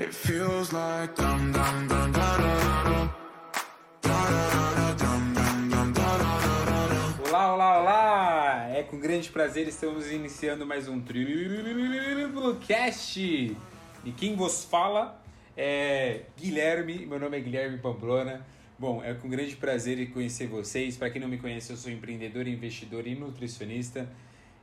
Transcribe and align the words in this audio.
It 0.00 0.14
feels 0.14 0.72
like 0.72 1.14
dum 1.14 1.52
dum 1.52 1.86
dum 1.86 2.10
da 2.10 2.36
da 2.38 2.48
da 4.00 4.16
da 4.72 4.92
dum 4.94 5.34
dum 5.34 5.92
da 5.92 6.16
da 6.16 6.16
da 6.16 7.28
Olá, 7.28 7.52
olá, 7.52 7.78
olá! 7.80 8.70
É 8.70 8.82
com 8.82 8.98
grande 8.98 9.28
prazer 9.28 9.68
estamos 9.68 10.10
iniciando 10.10 10.64
mais 10.64 10.88
um 10.88 10.98
Triplocast. 11.02 11.84
E 14.02 14.12
quem 14.16 14.34
vos 14.36 14.64
fala 14.64 15.22
é 15.54 16.22
Guilherme, 16.34 17.04
meu 17.04 17.20
nome 17.20 17.36
é 17.36 17.40
Guilherme 17.40 17.76
Pamplona. 17.76 18.46
Bom, 18.78 19.04
é 19.04 19.12
com 19.12 19.28
grande 19.28 19.54
prazer 19.54 20.10
conhecer 20.12 20.46
vocês. 20.46 20.96
Para 20.96 21.10
quem 21.10 21.20
não 21.20 21.28
me 21.28 21.36
conhece, 21.36 21.72
eu 21.72 21.76
sou 21.76 21.92
empreendedor, 21.92 22.48
investidor 22.48 23.06
e 23.06 23.14
nutricionista. 23.14 24.08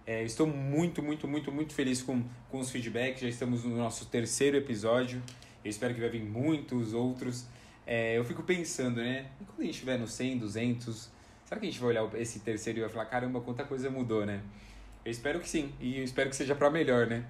É, 0.08 0.24
estou 0.24 0.48
muito, 0.48 1.04
muito, 1.04 1.28
muito, 1.28 1.52
muito 1.52 1.74
feliz 1.74 2.02
com, 2.02 2.24
com 2.50 2.60
os 2.60 2.72
feedbacks. 2.72 3.20
Já 3.20 3.28
estamos 3.28 3.66
no 3.66 3.76
nosso 3.76 4.06
terceiro 4.06 4.56
episódio. 4.56 5.22
Eu 5.66 5.70
espero 5.70 5.94
que 5.94 6.00
vai 6.00 6.10
vir 6.10 6.24
muitos 6.24 6.94
outros. 6.94 7.46
É, 7.86 8.18
eu 8.18 8.24
fico 8.24 8.42
pensando, 8.42 9.02
né? 9.02 9.26
E 9.42 9.44
quando 9.44 9.60
a 9.60 9.64
gente 9.66 9.74
estiver 9.74 10.00
no 10.00 10.08
100, 10.08 10.38
200, 10.38 11.12
será 11.44 11.60
que 11.60 11.68
a 11.68 11.70
gente 11.70 11.82
vai 11.82 11.90
olhar 11.90 12.10
esse 12.16 12.40
terceiro 12.40 12.80
e 12.80 12.82
vai 12.84 12.90
falar: 12.90 13.06
caramba, 13.08 13.42
quanta 13.42 13.66
coisa 13.66 13.90
mudou, 13.90 14.26
né? 14.26 14.42
Eu 15.04 15.12
espero 15.12 15.42
que 15.42 15.50
sim. 15.50 15.74
E 15.78 15.98
eu 15.98 16.06
espero 16.06 16.30
que 16.30 16.38
seja 16.38 16.56
para 16.56 16.70
melhor, 16.70 17.06
né? 17.06 17.26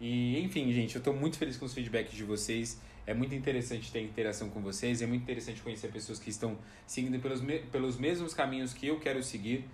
E 0.00 0.42
enfim, 0.42 0.72
gente, 0.72 0.94
eu 0.94 1.00
estou 1.00 1.14
muito 1.14 1.36
feliz 1.36 1.58
com 1.58 1.66
os 1.66 1.74
feedbacks 1.74 2.14
de 2.14 2.24
vocês. 2.24 2.80
É 3.06 3.12
muito 3.12 3.34
interessante 3.34 3.92
ter 3.92 4.00
interação 4.00 4.48
com 4.48 4.62
vocês. 4.62 5.02
É 5.02 5.06
muito 5.06 5.20
interessante 5.20 5.60
conhecer 5.60 5.88
pessoas 5.88 6.18
que 6.18 6.30
estão 6.30 6.56
seguindo 6.86 7.20
pelos, 7.20 7.42
me 7.42 7.58
pelos 7.58 7.98
mesmos 7.98 8.32
caminhos 8.32 8.72
que 8.72 8.86
eu 8.86 8.98
quero 8.98 9.22
seguir. 9.22 9.68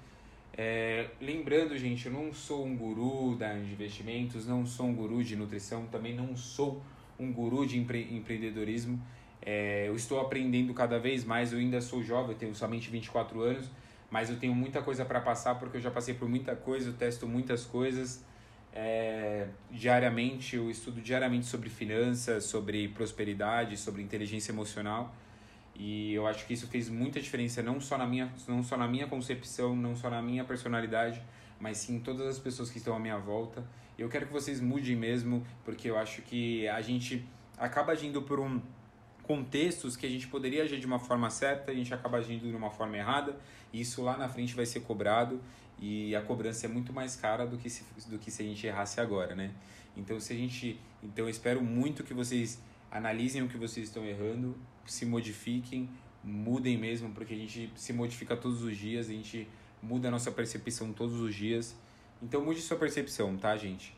É, 0.61 1.07
lembrando, 1.21 1.79
gente, 1.79 2.07
eu 2.07 2.13
não 2.13 2.33
sou 2.33 2.67
um 2.67 2.77
guru 2.77 3.37
da, 3.37 3.55
de 3.55 3.71
investimentos, 3.73 4.45
não 4.45 4.67
sou 4.67 4.87
um 4.87 4.93
guru 4.93 5.23
de 5.23 5.37
nutrição, 5.37 5.87
também 5.87 6.17
não 6.17 6.37
sou 6.37 6.83
um 7.17 7.33
guru 7.33 7.65
de 7.65 7.79
empre, 7.79 8.13
empreendedorismo. 8.13 9.01
É, 9.41 9.87
eu 9.87 9.95
estou 9.95 10.21
aprendendo 10.21 10.75
cada 10.75 10.99
vez 10.99 11.25
mais, 11.25 11.53
eu 11.53 11.61
ainda 11.61 11.81
sou 11.81 12.03
jovem, 12.03 12.33
eu 12.33 12.37
tenho 12.37 12.55
somente 12.57 12.91
24 12.91 13.41
anos, 13.41 13.71
mas 14.11 14.31
eu 14.31 14.37
tenho 14.37 14.53
muita 14.53 14.83
coisa 14.83 15.05
para 15.05 15.21
passar 15.21 15.55
porque 15.61 15.77
eu 15.77 15.81
já 15.81 15.93
passei 15.93 16.15
por 16.15 16.29
muita 16.29 16.57
coisa, 16.57 16.89
eu 16.89 16.95
testo 16.95 17.25
muitas 17.29 17.65
coisas. 17.65 18.25
É, 18.73 19.47
diariamente, 19.71 20.57
eu 20.57 20.69
estudo 20.69 21.01
diariamente 21.01 21.47
sobre 21.47 21.71
finanças, 21.71 22.45
sobre 22.45 22.89
prosperidade, 22.89 23.77
sobre 23.77 24.03
inteligência 24.03 24.51
emocional. 24.51 25.15
E 25.79 26.13
eu 26.13 26.27
acho 26.27 26.45
que 26.45 26.53
isso 26.53 26.67
fez 26.67 26.89
muita 26.89 27.21
diferença 27.21 27.63
não 27.63 27.81
só 27.81 27.97
na 27.97 28.07
minha, 28.07 28.33
não 28.49 28.65
só 28.65 28.77
na 28.77 28.89
minha 28.89 29.07
concepção, 29.07 29.77
não 29.77 29.95
só 29.95 30.11
na 30.11 30.21
minha 30.21 30.45
personalidade, 30.45 31.23
mas 31.61 31.79
sim 31.79 31.97
em 31.97 32.01
todas 32.01 32.27
as 32.27 32.39
pessoas 32.39 32.69
que 32.69 32.79
estão 32.79 32.97
à 32.97 32.99
minha 32.99 33.17
volta. 33.17 33.65
Eu 33.97 34.09
quero 34.09 34.27
que 34.27 34.33
vocês 34.33 34.61
mudem 34.61 34.97
mesmo, 34.97 35.47
porque 35.65 35.89
eu 35.89 35.97
acho 35.97 36.23
que 36.23 36.67
a 36.69 36.81
gente 36.81 37.25
acaba 37.57 37.93
agindo 37.93 38.23
por 38.23 38.41
um 38.41 38.61
contextos 39.23 39.95
que 39.95 40.07
a 40.07 40.09
gente 40.09 40.27
poderia 40.27 40.63
agir 40.63 40.81
de 40.81 40.87
uma 40.87 40.99
forma 40.99 41.29
certa, 41.29 41.71
a 41.71 41.75
gente 41.75 41.93
acaba 41.93 42.17
agindo 42.17 42.49
de 42.49 42.57
uma 42.57 42.71
forma 42.71 42.97
errada, 42.97 43.37
e 43.73 43.81
isso 43.83 44.03
lá 44.03 44.17
na 44.17 44.27
frente 44.27 44.55
vai 44.55 44.65
ser 44.65 44.81
cobrado, 44.81 45.39
e 45.79 46.17
a 46.17 46.23
cobrança 46.23 46.65
é 46.65 46.69
muito 46.69 46.95
mais 46.95 47.15
cara 47.15 47.47
do 47.47 47.59
que 47.59 47.69
se, 47.69 47.85
do 48.09 48.19
que 48.19 48.31
se 48.31 48.43
a 48.43 48.45
gente 48.45 48.67
errasse 48.67 49.01
agora, 49.01 49.35
né? 49.35 49.51
Então, 49.97 50.19
se 50.19 50.33
a 50.33 50.37
gente, 50.37 50.81
então 51.03 51.27
eu 51.27 51.29
espero 51.29 51.63
muito 51.63 52.03
que 52.03 52.15
vocês 52.15 52.59
analisem 52.91 53.43
o 53.43 53.49
que 53.49 53.57
vocês 53.57 53.89
estão 53.89 54.05
errando, 54.05 54.57
se 54.87 55.05
modifiquem, 55.05 55.89
mudem 56.23 56.77
mesmo, 56.77 57.11
porque 57.13 57.35
a 57.35 57.37
gente 57.37 57.71
se 57.77 57.93
modifica 57.93 58.37
todos 58.37 58.63
os 58.63 58.77
dias, 58.77 59.09
a 59.09 59.13
gente 59.13 59.49
muda 59.83 60.09
a 60.09 60.11
nossa 60.11 60.31
percepção 60.31 60.93
todos 60.93 61.21
os 61.21 61.35
dias. 61.35 61.77
Então 62.23 62.45
mude 62.45 62.61
sua 62.61 62.77
percepção, 62.77 63.37
tá, 63.37 63.57
gente? 63.57 63.95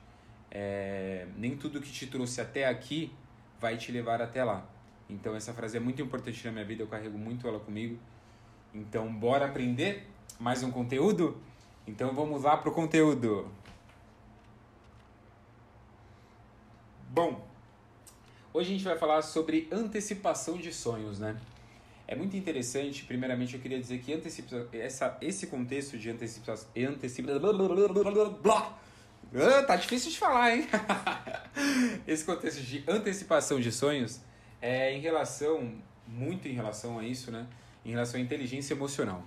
É, 0.50 1.26
nem 1.36 1.56
tudo 1.56 1.80
que 1.80 1.90
te 1.90 2.06
trouxe 2.06 2.40
até 2.40 2.66
aqui 2.66 3.12
vai 3.60 3.76
te 3.76 3.92
levar 3.92 4.20
até 4.20 4.42
lá. 4.44 4.66
Então 5.08 5.34
essa 5.34 5.52
frase 5.52 5.76
é 5.76 5.80
muito 5.80 6.00
importante 6.02 6.44
na 6.44 6.52
minha 6.52 6.64
vida, 6.64 6.82
eu 6.82 6.86
carrego 6.86 7.18
muito 7.18 7.46
ela 7.46 7.60
comigo. 7.60 7.98
Então 8.74 9.12
bora 9.12 9.46
aprender 9.46 10.06
mais 10.38 10.62
um 10.62 10.70
conteúdo? 10.70 11.40
Então 11.86 12.14
vamos 12.14 12.42
lá 12.42 12.56
pro 12.56 12.72
conteúdo. 12.72 13.50
Bom, 17.10 17.49
Hoje 18.52 18.70
a 18.70 18.72
gente 18.72 18.84
vai 18.84 18.98
falar 18.98 19.22
sobre 19.22 19.68
antecipação 19.70 20.58
de 20.58 20.72
sonhos, 20.72 21.20
né? 21.20 21.40
É 22.08 22.16
muito 22.16 22.36
interessante, 22.36 23.04
primeiramente 23.04 23.54
eu 23.54 23.60
queria 23.60 23.78
dizer 23.78 24.00
que 24.00 24.12
antecipa, 24.12 24.66
essa, 24.72 25.16
esse 25.20 25.46
contexto 25.46 25.96
de 25.96 26.10
antecipação... 26.10 26.68
Antecipa, 26.76 27.30
ah, 29.32 29.62
tá 29.62 29.76
difícil 29.76 30.10
de 30.10 30.18
falar, 30.18 30.56
hein? 30.56 30.66
esse 32.08 32.24
contexto 32.24 32.60
de 32.60 32.82
antecipação 32.88 33.60
de 33.60 33.70
sonhos 33.70 34.20
é 34.60 34.92
em 34.92 35.00
relação, 35.00 35.72
muito 36.08 36.48
em 36.48 36.52
relação 36.52 36.98
a 36.98 37.04
isso, 37.04 37.30
né? 37.30 37.46
Em 37.84 37.90
relação 37.90 38.18
à 38.18 38.22
inteligência 38.22 38.74
emocional. 38.74 39.22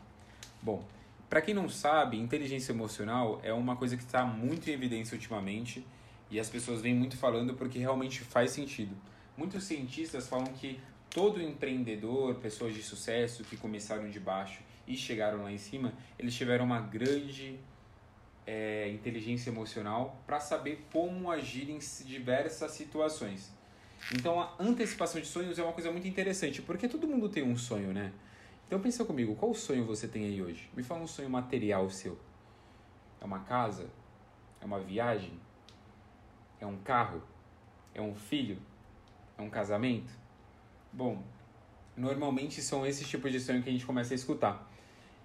Bom, 0.61 0.83
para 1.29 1.41
quem 1.41 1.53
não 1.53 1.69
sabe, 1.69 2.19
inteligência 2.19 2.73
emocional 2.73 3.39
é 3.41 3.53
uma 3.53 3.77
coisa 3.77 3.95
que 3.95 4.03
está 4.03 4.25
muito 4.25 4.69
em 4.69 4.73
evidência 4.73 5.15
ultimamente 5.15 5.85
e 6.29 6.39
as 6.39 6.49
pessoas 6.49 6.81
vêm 6.81 6.95
muito 6.95 7.17
falando 7.17 7.53
porque 7.53 7.79
realmente 7.79 8.21
faz 8.21 8.51
sentido. 8.51 8.95
Muitos 9.37 9.63
cientistas 9.63 10.27
falam 10.27 10.47
que 10.47 10.79
todo 11.09 11.41
empreendedor, 11.41 12.35
pessoas 12.35 12.73
de 12.73 12.81
sucesso 12.81 13.43
que 13.43 13.55
começaram 13.55 14.09
de 14.09 14.19
baixo 14.19 14.61
e 14.87 14.95
chegaram 14.95 15.43
lá 15.43 15.51
em 15.51 15.57
cima, 15.57 15.93
eles 16.17 16.33
tiveram 16.33 16.65
uma 16.65 16.79
grande 16.79 17.59
é, 18.45 18.89
inteligência 18.89 19.49
emocional 19.49 20.21
para 20.25 20.39
saber 20.39 20.85
como 20.91 21.31
agir 21.31 21.69
em 21.69 21.79
diversas 22.05 22.71
situações. 22.71 23.51
Então 24.13 24.39
a 24.39 24.55
antecipação 24.59 25.21
de 25.21 25.27
sonhos 25.27 25.57
é 25.57 25.63
uma 25.63 25.73
coisa 25.73 25.91
muito 25.91 26.07
interessante, 26.07 26.61
porque 26.61 26.87
todo 26.87 27.07
mundo 27.07 27.29
tem 27.29 27.43
um 27.43 27.55
sonho, 27.55 27.93
né? 27.93 28.11
Então 28.67 28.79
pensa 28.79 29.05
comigo, 29.05 29.35
qual 29.35 29.53
sonho 29.53 29.85
você 29.85 30.07
tem 30.07 30.25
aí 30.25 30.41
hoje? 30.41 30.69
Me 30.75 30.83
fala 30.83 31.01
um 31.01 31.07
sonho 31.07 31.29
material 31.29 31.89
seu. 31.89 32.17
É 33.21 33.25
uma 33.25 33.39
casa? 33.39 33.87
É 34.59 34.65
uma 34.65 34.79
viagem? 34.79 35.39
É 36.63 36.65
um 36.65 36.77
carro? 36.77 37.21
É 37.93 38.01
um 38.01 38.15
filho? 38.15 38.57
É 39.37 39.41
um 39.41 39.49
casamento? 39.49 40.13
Bom, 40.93 41.21
normalmente 41.97 42.61
são 42.61 42.85
esses 42.85 43.05
tipos 43.05 43.33
de 43.33 43.39
sonho 43.41 43.61
que 43.61 43.67
a 43.67 43.71
gente 43.73 43.85
começa 43.85 44.13
a 44.13 44.15
escutar. 44.15 44.71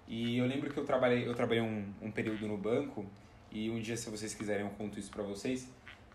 E 0.05 0.37
eu 0.37 0.45
lembro 0.45 0.69
que 0.69 0.77
eu 0.77 0.83
trabalhei, 0.83 1.25
eu 1.25 1.33
trabalhei 1.33 1.63
um, 1.63 1.93
um 2.01 2.11
período 2.11 2.45
no 2.45 2.57
banco 2.57 3.05
e 3.49 3.69
um 3.69 3.79
dia, 3.79 3.95
se 3.95 4.09
vocês 4.09 4.33
quiserem, 4.33 4.65
eu 4.65 4.71
conto 4.71 4.99
isso 4.99 5.09
para 5.09 5.23
vocês. 5.23 5.69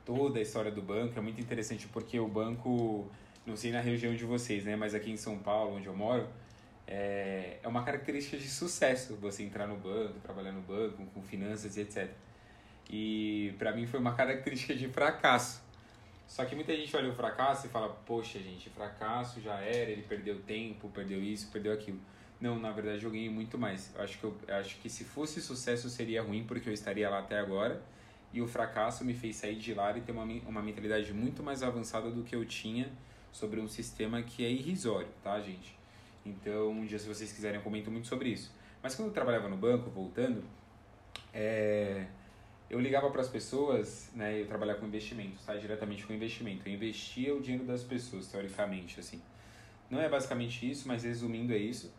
Toda 0.04 0.38
a 0.38 0.42
história 0.42 0.70
do 0.70 0.82
banco 0.82 1.18
é 1.18 1.22
muito 1.22 1.40
interessante 1.40 1.88
porque 1.88 2.20
o 2.20 2.28
banco, 2.28 3.08
não 3.46 3.56
sei 3.56 3.72
na 3.72 3.80
região 3.80 4.14
de 4.14 4.26
vocês, 4.26 4.62
né, 4.64 4.76
mas 4.76 4.94
aqui 4.94 5.10
em 5.10 5.16
São 5.16 5.38
Paulo, 5.38 5.76
onde 5.76 5.86
eu 5.86 5.96
moro, 5.96 6.28
é, 6.86 7.60
é 7.62 7.66
uma 7.66 7.82
característica 7.82 8.36
de 8.36 8.46
sucesso 8.46 9.16
você 9.16 9.42
entrar 9.42 9.66
no 9.66 9.76
banco, 9.76 10.20
trabalhar 10.22 10.52
no 10.52 10.60
banco, 10.60 11.02
com 11.14 11.22
finanças 11.22 11.78
e 11.78 11.80
etc. 11.80 12.10
E 12.90 13.54
para 13.58 13.72
mim 13.72 13.86
foi 13.86 13.98
uma 13.98 14.14
característica 14.14 14.74
de 14.74 14.88
fracasso 14.88 15.64
só 16.26 16.44
que 16.44 16.54
muita 16.54 16.74
gente 16.74 16.94
olha 16.96 17.10
o 17.10 17.14
fracasso 17.14 17.66
e 17.66 17.70
fala, 17.70 17.88
poxa, 17.88 18.38
gente, 18.38 18.70
fracasso 18.70 19.40
já 19.40 19.54
era, 19.60 19.90
ele 19.90 20.02
perdeu 20.02 20.40
tempo, 20.42 20.88
perdeu 20.88 21.22
isso, 21.22 21.50
perdeu 21.50 21.72
aquilo. 21.72 22.00
Não, 22.40 22.58
na 22.58 22.72
verdade 22.72 23.04
eu 23.04 23.10
ganhei 23.10 23.30
muito 23.30 23.56
mais. 23.56 23.92
Eu 23.94 24.02
acho 24.02 24.18
que, 24.18 24.24
eu, 24.24 24.36
eu 24.48 24.54
acho 24.56 24.76
que 24.78 24.88
se 24.88 25.04
fosse 25.04 25.40
sucesso 25.40 25.88
seria 25.88 26.22
ruim, 26.22 26.44
porque 26.44 26.68
eu 26.68 26.72
estaria 26.72 27.08
lá 27.08 27.20
até 27.20 27.38
agora. 27.38 27.80
E 28.32 28.42
o 28.42 28.48
fracasso 28.48 29.04
me 29.04 29.14
fez 29.14 29.36
sair 29.36 29.54
de 29.56 29.72
lá 29.74 29.96
e 29.96 30.00
ter 30.00 30.10
uma, 30.10 30.24
uma 30.24 30.60
mentalidade 30.60 31.12
muito 31.12 31.42
mais 31.42 31.62
avançada 31.62 32.10
do 32.10 32.24
que 32.24 32.34
eu 32.34 32.44
tinha 32.44 32.90
sobre 33.30 33.60
um 33.60 33.68
sistema 33.68 34.20
que 34.22 34.44
é 34.44 34.50
irrisório, 34.50 35.08
tá, 35.22 35.40
gente? 35.40 35.78
Então, 36.26 36.70
um 36.70 36.84
dia, 36.84 36.98
se 36.98 37.06
vocês 37.06 37.30
quiserem, 37.30 37.58
eu 37.58 37.62
comento 37.62 37.90
muito 37.90 38.08
sobre 38.08 38.30
isso. 38.30 38.52
Mas 38.82 38.96
quando 38.96 39.08
eu 39.08 39.14
trabalhava 39.14 39.48
no 39.48 39.56
banco, 39.56 39.88
voltando, 39.88 40.42
é 41.32 42.06
eu 42.74 42.80
ligava 42.80 43.08
para 43.08 43.20
as 43.20 43.28
pessoas, 43.28 44.10
né, 44.14 44.40
eu 44.40 44.46
trabalhava 44.48 44.80
com 44.80 44.86
investimentos, 44.86 45.44
tá? 45.44 45.54
Diretamente 45.54 46.04
com 46.04 46.12
investimento. 46.12 46.68
Eu 46.68 46.74
investia 46.74 47.32
o 47.32 47.40
dinheiro 47.40 47.64
das 47.64 47.84
pessoas, 47.84 48.26
teoricamente, 48.26 48.98
assim. 48.98 49.22
Não 49.88 50.00
é 50.00 50.08
basicamente 50.08 50.68
isso, 50.68 50.88
mas 50.88 51.04
resumindo 51.04 51.52
é 51.52 51.56
isso. 51.56 51.94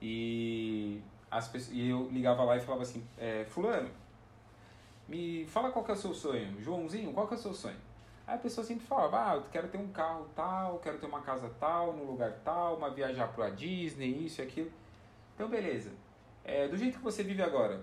E, 0.00 1.00
as 1.28 1.48
pessoas, 1.48 1.76
e 1.76 1.88
eu 1.88 2.08
ligava 2.12 2.44
lá 2.44 2.56
e 2.56 2.60
falava 2.60 2.82
assim, 2.82 3.04
é, 3.18 3.44
fulano, 3.48 3.90
me 5.08 5.44
fala 5.46 5.72
qual 5.72 5.84
que 5.84 5.90
é 5.90 5.94
o 5.94 5.96
seu 5.96 6.14
sonho. 6.14 6.60
Joãozinho, 6.62 7.12
qual 7.12 7.26
que 7.26 7.34
é 7.34 7.36
o 7.36 7.40
seu 7.40 7.52
sonho? 7.52 7.76
Aí 8.24 8.36
a 8.36 8.38
pessoa 8.38 8.64
sempre 8.64 8.86
falava, 8.86 9.32
ah, 9.32 9.34
eu 9.34 9.42
quero 9.50 9.66
ter 9.66 9.78
um 9.78 9.88
carro 9.88 10.28
tal, 10.36 10.78
quero 10.78 10.98
ter 10.98 11.06
uma 11.06 11.20
casa 11.22 11.50
tal, 11.58 11.94
num 11.94 12.04
lugar 12.04 12.32
tal, 12.44 12.76
uma 12.76 12.90
viajar 12.90 13.26
para 13.26 13.46
a 13.46 13.50
Disney, 13.50 14.24
isso 14.24 14.40
e 14.40 14.44
aquilo. 14.44 14.70
Então, 15.34 15.48
beleza. 15.48 15.90
É, 16.44 16.68
do 16.68 16.76
jeito 16.76 16.98
que 16.98 17.04
você 17.04 17.24
vive 17.24 17.42
agora, 17.42 17.82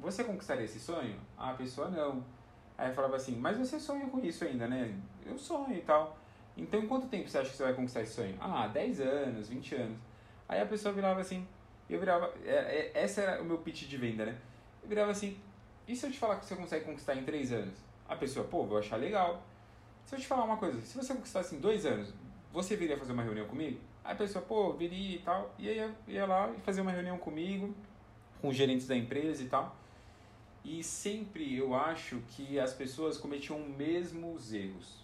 você 0.00 0.24
conquistaria 0.24 0.64
esse 0.64 0.80
sonho? 0.80 1.18
Ah, 1.36 1.50
a 1.50 1.54
pessoa 1.54 1.88
não. 1.88 2.24
Aí 2.76 2.92
falava 2.92 3.16
assim, 3.16 3.36
mas 3.36 3.58
você 3.58 3.78
sonha 3.78 4.06
com 4.08 4.18
isso 4.20 4.44
ainda, 4.44 4.66
né? 4.66 4.94
Eu 5.24 5.38
sonho 5.38 5.76
e 5.76 5.82
tal. 5.82 6.16
Então, 6.56 6.80
em 6.80 6.86
quanto 6.86 7.06
tempo 7.08 7.28
você 7.28 7.38
acha 7.38 7.50
que 7.50 7.56
você 7.56 7.64
vai 7.64 7.74
conquistar 7.74 8.02
esse 8.02 8.14
sonho? 8.14 8.36
Ah, 8.40 8.66
10 8.66 9.00
anos, 9.00 9.48
20 9.48 9.74
anos. 9.74 9.98
Aí 10.48 10.60
a 10.60 10.66
pessoa 10.66 10.92
virava 10.92 11.20
assim, 11.20 11.46
eu 11.88 12.00
virava, 12.00 12.32
é, 12.44 12.50
é, 12.54 12.92
essa 12.94 13.20
era 13.20 13.42
o 13.42 13.44
meu 13.44 13.58
pitch 13.58 13.86
de 13.86 13.96
venda, 13.96 14.26
né? 14.26 14.36
Eu 14.82 14.88
virava 14.88 15.10
assim, 15.10 15.38
e 15.86 15.94
se 15.94 16.06
eu 16.06 16.10
te 16.10 16.18
falar 16.18 16.36
que 16.36 16.46
você 16.46 16.56
consegue 16.56 16.84
conquistar 16.84 17.14
em 17.14 17.24
3 17.24 17.52
anos? 17.52 17.74
A 18.08 18.16
pessoa, 18.16 18.46
pô, 18.46 18.64
vou 18.64 18.78
achar 18.78 18.96
legal. 18.96 19.42
Se 20.04 20.16
eu 20.16 20.18
te 20.18 20.26
falar 20.26 20.44
uma 20.44 20.56
coisa, 20.56 20.80
se 20.80 20.96
você 20.96 21.14
conquistasse 21.14 21.54
em 21.54 21.60
dois 21.60 21.86
anos, 21.86 22.12
você 22.52 22.74
viria 22.74 22.98
fazer 22.98 23.12
uma 23.12 23.22
reunião 23.22 23.46
comigo? 23.46 23.78
Aí 24.02 24.12
a 24.12 24.16
pessoa, 24.16 24.44
pô, 24.44 24.72
viria 24.72 25.16
e 25.16 25.18
tal. 25.20 25.54
E 25.58 25.68
aí 25.68 25.76
ia, 25.76 25.94
ia 26.08 26.26
lá 26.26 26.50
e 26.50 26.60
fazer 26.60 26.80
uma 26.80 26.90
reunião 26.90 27.18
comigo, 27.18 27.74
com 28.40 28.48
os 28.48 28.56
gerentes 28.56 28.86
da 28.86 28.96
empresa 28.96 29.42
e 29.42 29.46
tal. 29.46 29.76
E 30.64 30.82
sempre 30.82 31.56
eu 31.56 31.74
acho 31.74 32.20
que 32.28 32.58
as 32.58 32.72
pessoas 32.72 33.16
cometiam 33.16 33.60
os 33.60 33.68
mesmos 33.68 34.52
erros. 34.52 35.00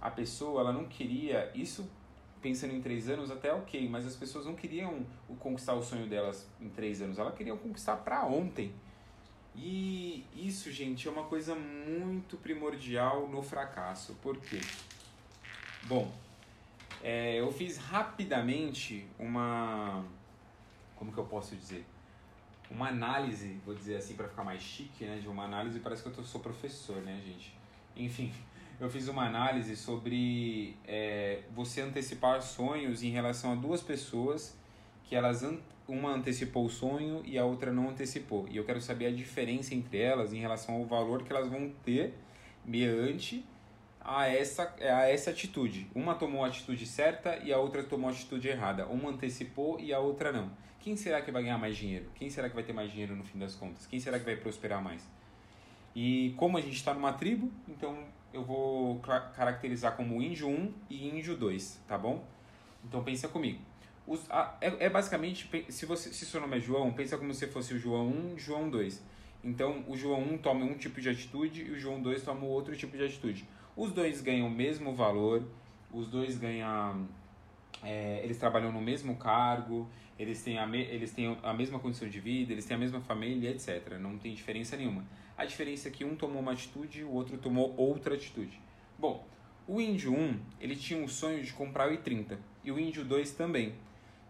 A 0.00 0.10
pessoa, 0.10 0.60
ela 0.60 0.72
não 0.72 0.86
queria, 0.86 1.50
isso 1.54 1.88
pensando 2.40 2.74
em 2.74 2.80
três 2.82 3.08
anos 3.08 3.30
até 3.30 3.52
ok, 3.52 3.88
mas 3.88 4.06
as 4.06 4.14
pessoas 4.16 4.44
não 4.44 4.54
queriam 4.54 5.06
conquistar 5.38 5.72
o 5.74 5.82
sonho 5.82 6.06
delas 6.06 6.46
em 6.60 6.68
três 6.68 7.00
anos, 7.00 7.18
elas 7.18 7.34
queriam 7.34 7.56
conquistar 7.56 7.96
para 7.96 8.24
ontem. 8.26 8.72
E 9.56 10.26
isso, 10.34 10.70
gente, 10.70 11.06
é 11.08 11.10
uma 11.10 11.24
coisa 11.24 11.54
muito 11.54 12.36
primordial 12.36 13.28
no 13.28 13.42
fracasso. 13.42 14.14
Por 14.20 14.36
quê? 14.38 14.60
Bom, 15.84 16.12
é, 17.02 17.38
eu 17.38 17.52
fiz 17.52 17.76
rapidamente 17.76 19.06
uma. 19.18 20.04
Como 20.96 21.12
que 21.12 21.18
eu 21.18 21.24
posso 21.24 21.54
dizer? 21.54 21.86
Uma 22.70 22.88
análise, 22.88 23.60
vou 23.64 23.74
dizer 23.74 23.96
assim 23.96 24.14
para 24.14 24.28
ficar 24.28 24.44
mais 24.44 24.62
chique, 24.62 25.04
né? 25.04 25.18
De 25.20 25.28
uma 25.28 25.44
análise, 25.44 25.78
parece 25.80 26.02
que 26.02 26.08
eu 26.08 26.12
tô, 26.12 26.22
sou 26.22 26.40
professor, 26.40 26.96
né, 27.02 27.20
gente? 27.24 27.54
Enfim, 27.96 28.32
eu 28.80 28.90
fiz 28.90 29.08
uma 29.08 29.26
análise 29.26 29.76
sobre 29.76 30.76
é, 30.86 31.42
você 31.54 31.80
antecipar 31.80 32.42
sonhos 32.42 33.02
em 33.02 33.10
relação 33.10 33.52
a 33.52 33.54
duas 33.54 33.82
pessoas 33.82 34.56
que 35.04 35.14
elas 35.14 35.44
uma 35.86 36.14
antecipou 36.14 36.64
o 36.64 36.70
sonho 36.70 37.22
e 37.26 37.38
a 37.38 37.44
outra 37.44 37.72
não 37.72 37.90
antecipou. 37.90 38.46
E 38.48 38.56
eu 38.56 38.64
quero 38.64 38.80
saber 38.80 39.06
a 39.06 39.12
diferença 39.12 39.74
entre 39.74 39.98
elas 39.98 40.32
em 40.32 40.38
relação 40.38 40.76
ao 40.76 40.84
valor 40.84 41.22
que 41.22 41.32
elas 41.32 41.48
vão 41.48 41.70
ter 41.84 42.14
mediante 42.64 43.44
a 44.04 44.26
essa, 44.26 44.74
a 44.80 45.08
essa 45.08 45.30
atitude. 45.30 45.90
Uma 45.94 46.14
tomou 46.14 46.44
a 46.44 46.48
atitude 46.48 46.86
certa 46.86 47.36
e 47.38 47.52
a 47.52 47.58
outra 47.58 47.82
tomou 47.82 48.10
a 48.10 48.12
atitude 48.12 48.46
errada. 48.48 48.86
Uma 48.86 49.10
antecipou 49.10 49.80
e 49.80 49.92
a 49.94 49.98
outra 49.98 50.30
não. 50.30 50.50
Quem 50.80 50.94
será 50.94 51.22
que 51.22 51.30
vai 51.30 51.42
ganhar 51.42 51.56
mais 51.56 51.76
dinheiro? 51.76 52.04
Quem 52.14 52.28
será 52.28 52.48
que 52.48 52.54
vai 52.54 52.62
ter 52.62 52.74
mais 52.74 52.90
dinheiro 52.90 53.16
no 53.16 53.24
fim 53.24 53.38
das 53.38 53.54
contas? 53.54 53.86
Quem 53.86 53.98
será 53.98 54.18
que 54.18 54.24
vai 54.26 54.36
prosperar 54.36 54.82
mais? 54.82 55.08
E 55.96 56.34
como 56.36 56.58
a 56.58 56.60
gente 56.60 56.76
está 56.76 56.92
numa 56.92 57.14
tribo, 57.14 57.50
então 57.66 57.96
eu 58.32 58.44
vou 58.44 58.98
caracterizar 58.98 59.96
como 59.96 60.20
índio 60.20 60.48
1 60.48 60.74
e 60.90 61.08
índio 61.08 61.36
2, 61.36 61.80
tá 61.88 61.96
bom? 61.96 62.22
Então 62.84 63.02
pensa 63.02 63.28
comigo. 63.28 63.60
Os, 64.06 64.30
a, 64.30 64.58
é, 64.60 64.86
é, 64.86 64.90
basicamente, 64.90 65.48
se, 65.70 65.86
você, 65.86 66.12
se 66.12 66.26
seu 66.26 66.40
nome 66.40 66.58
é 66.58 66.60
João, 66.60 66.92
pensa 66.92 67.16
como 67.16 67.32
se 67.32 67.46
fosse 67.46 67.72
o 67.72 67.78
João 67.78 68.08
1 68.08 68.34
e 68.36 68.38
João 68.38 68.68
2. 68.68 69.02
Então, 69.42 69.84
o 69.88 69.96
João 69.96 70.22
1 70.22 70.38
toma 70.38 70.64
um 70.64 70.74
tipo 70.74 71.00
de 71.00 71.08
atitude 71.08 71.62
e 71.62 71.70
o 71.70 71.78
João 71.78 72.02
2 72.02 72.22
toma 72.22 72.44
outro 72.44 72.76
tipo 72.76 72.96
de 72.96 73.04
atitude. 73.04 73.46
Os 73.76 73.92
dois 73.92 74.20
ganham 74.20 74.46
o 74.46 74.50
mesmo 74.50 74.94
valor, 74.94 75.42
os 75.92 76.08
dois 76.08 76.38
ganham. 76.38 77.08
É, 77.82 78.20
eles 78.22 78.38
trabalham 78.38 78.72
no 78.72 78.80
mesmo 78.80 79.16
cargo, 79.16 79.88
eles 80.18 80.42
têm, 80.42 80.58
a 80.58 80.66
me, 80.66 80.80
eles 80.82 81.12
têm 81.12 81.36
a 81.42 81.52
mesma 81.52 81.78
condição 81.78 82.08
de 82.08 82.20
vida, 82.20 82.52
eles 82.52 82.64
têm 82.64 82.76
a 82.76 82.78
mesma 82.78 83.00
família, 83.00 83.50
etc. 83.50 83.98
Não 84.00 84.16
tem 84.16 84.32
diferença 84.32 84.76
nenhuma. 84.76 85.04
A 85.36 85.44
diferença 85.44 85.88
é 85.88 85.90
que 85.90 86.04
um 86.04 86.14
tomou 86.14 86.40
uma 86.40 86.52
atitude 86.52 87.00
e 87.00 87.04
o 87.04 87.10
outro 87.10 87.36
tomou 87.36 87.74
outra 87.76 88.14
atitude. 88.14 88.58
Bom, 88.98 89.26
o 89.66 89.80
índio 89.80 90.14
1 90.14 90.38
ele 90.60 90.76
tinha 90.76 91.02
o 91.04 91.08
sonho 91.08 91.42
de 91.42 91.52
comprar 91.52 91.90
o 91.90 91.96
i30 91.96 92.38
e 92.62 92.70
o 92.70 92.78
índio 92.78 93.04
2 93.04 93.32
também. 93.32 93.74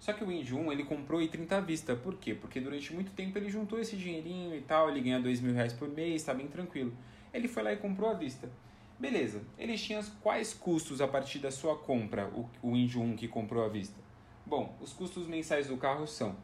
Só 0.01 0.13
que 0.13 0.25
o 0.25 0.33
índio 0.33 0.59
1 0.59 0.73
ele 0.73 0.85
comprou 0.85 1.21
i30 1.21 1.53
à 1.53 1.61
vista. 1.61 1.95
Por 1.95 2.17
quê? 2.17 2.35
Porque 2.35 2.61
durante 2.61 2.93
muito 2.95 3.13
tempo 3.13 3.37
ele 3.37 3.51
juntou 3.51 3.79
esse 3.79 3.97
dinheirinho 3.97 4.55
e 4.55 4.61
tal, 4.63 4.89
ele 4.89 5.01
ganha 5.01 5.21
dois 5.21 5.41
mil 5.41 5.55
reais 5.55 5.73
por 5.73 5.89
mês, 5.89 6.17
está 6.17 6.33
bem 6.33 6.47
tranquilo. 6.47 6.93
Ele 7.33 7.47
foi 7.47 7.63
lá 7.63 7.73
e 7.73 7.77
comprou 7.77 8.09
à 8.09 8.15
vista. 8.15 8.51
Beleza, 8.99 9.43
eles 9.59 9.83
tinham 9.83 10.03
quais 10.23 10.55
custos 10.55 11.01
a 11.01 11.09
partir 11.09 11.39
da 11.39 11.51
sua 11.51 11.77
compra, 11.77 12.29
o, 12.29 12.49
o 12.63 12.77
índio 12.77 13.01
1 13.01 13.17
que 13.17 13.27
comprou 13.27 13.65
à 13.65 13.69
vista? 13.69 13.99
Bom, 14.47 14.77
os 14.81 14.93
custos 14.93 15.27
mensais 15.27 15.67
do 15.67 15.77
carro 15.77 16.07
são 16.07 16.37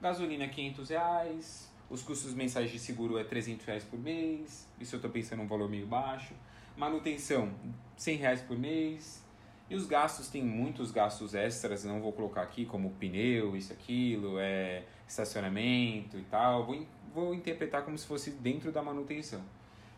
gasolina 0.00 0.46
500 0.46 0.88
reais, 0.90 1.72
os 1.90 2.02
custos 2.02 2.32
mensais 2.34 2.70
de 2.70 2.78
seguro 2.78 3.18
é 3.18 3.24
300 3.24 3.66
reais 3.66 3.84
por 3.84 3.98
mês, 3.98 4.68
isso 4.80 4.94
eu 4.94 4.98
estou 4.98 5.10
pensando 5.10 5.42
um 5.42 5.46
valor 5.46 5.68
meio 5.68 5.86
baixo, 5.86 6.34
manutenção 6.76 7.52
100 7.96 8.16
reais 8.16 8.40
por 8.40 8.58
mês, 8.58 9.24
e 9.68 9.74
os 9.74 9.86
gastos, 9.86 10.28
tem 10.28 10.44
muitos 10.44 10.92
gastos 10.92 11.34
extras, 11.34 11.84
não 11.84 12.00
vou 12.00 12.12
colocar 12.12 12.42
aqui, 12.42 12.64
como 12.64 12.90
pneu, 12.90 13.56
isso, 13.56 13.72
aquilo, 13.72 14.38
é, 14.38 14.84
estacionamento 15.08 16.16
e 16.16 16.22
tal. 16.22 16.64
Vou, 16.64 16.86
vou 17.12 17.34
interpretar 17.34 17.84
como 17.84 17.98
se 17.98 18.06
fosse 18.06 18.30
dentro 18.30 18.70
da 18.70 18.80
manutenção. 18.80 19.42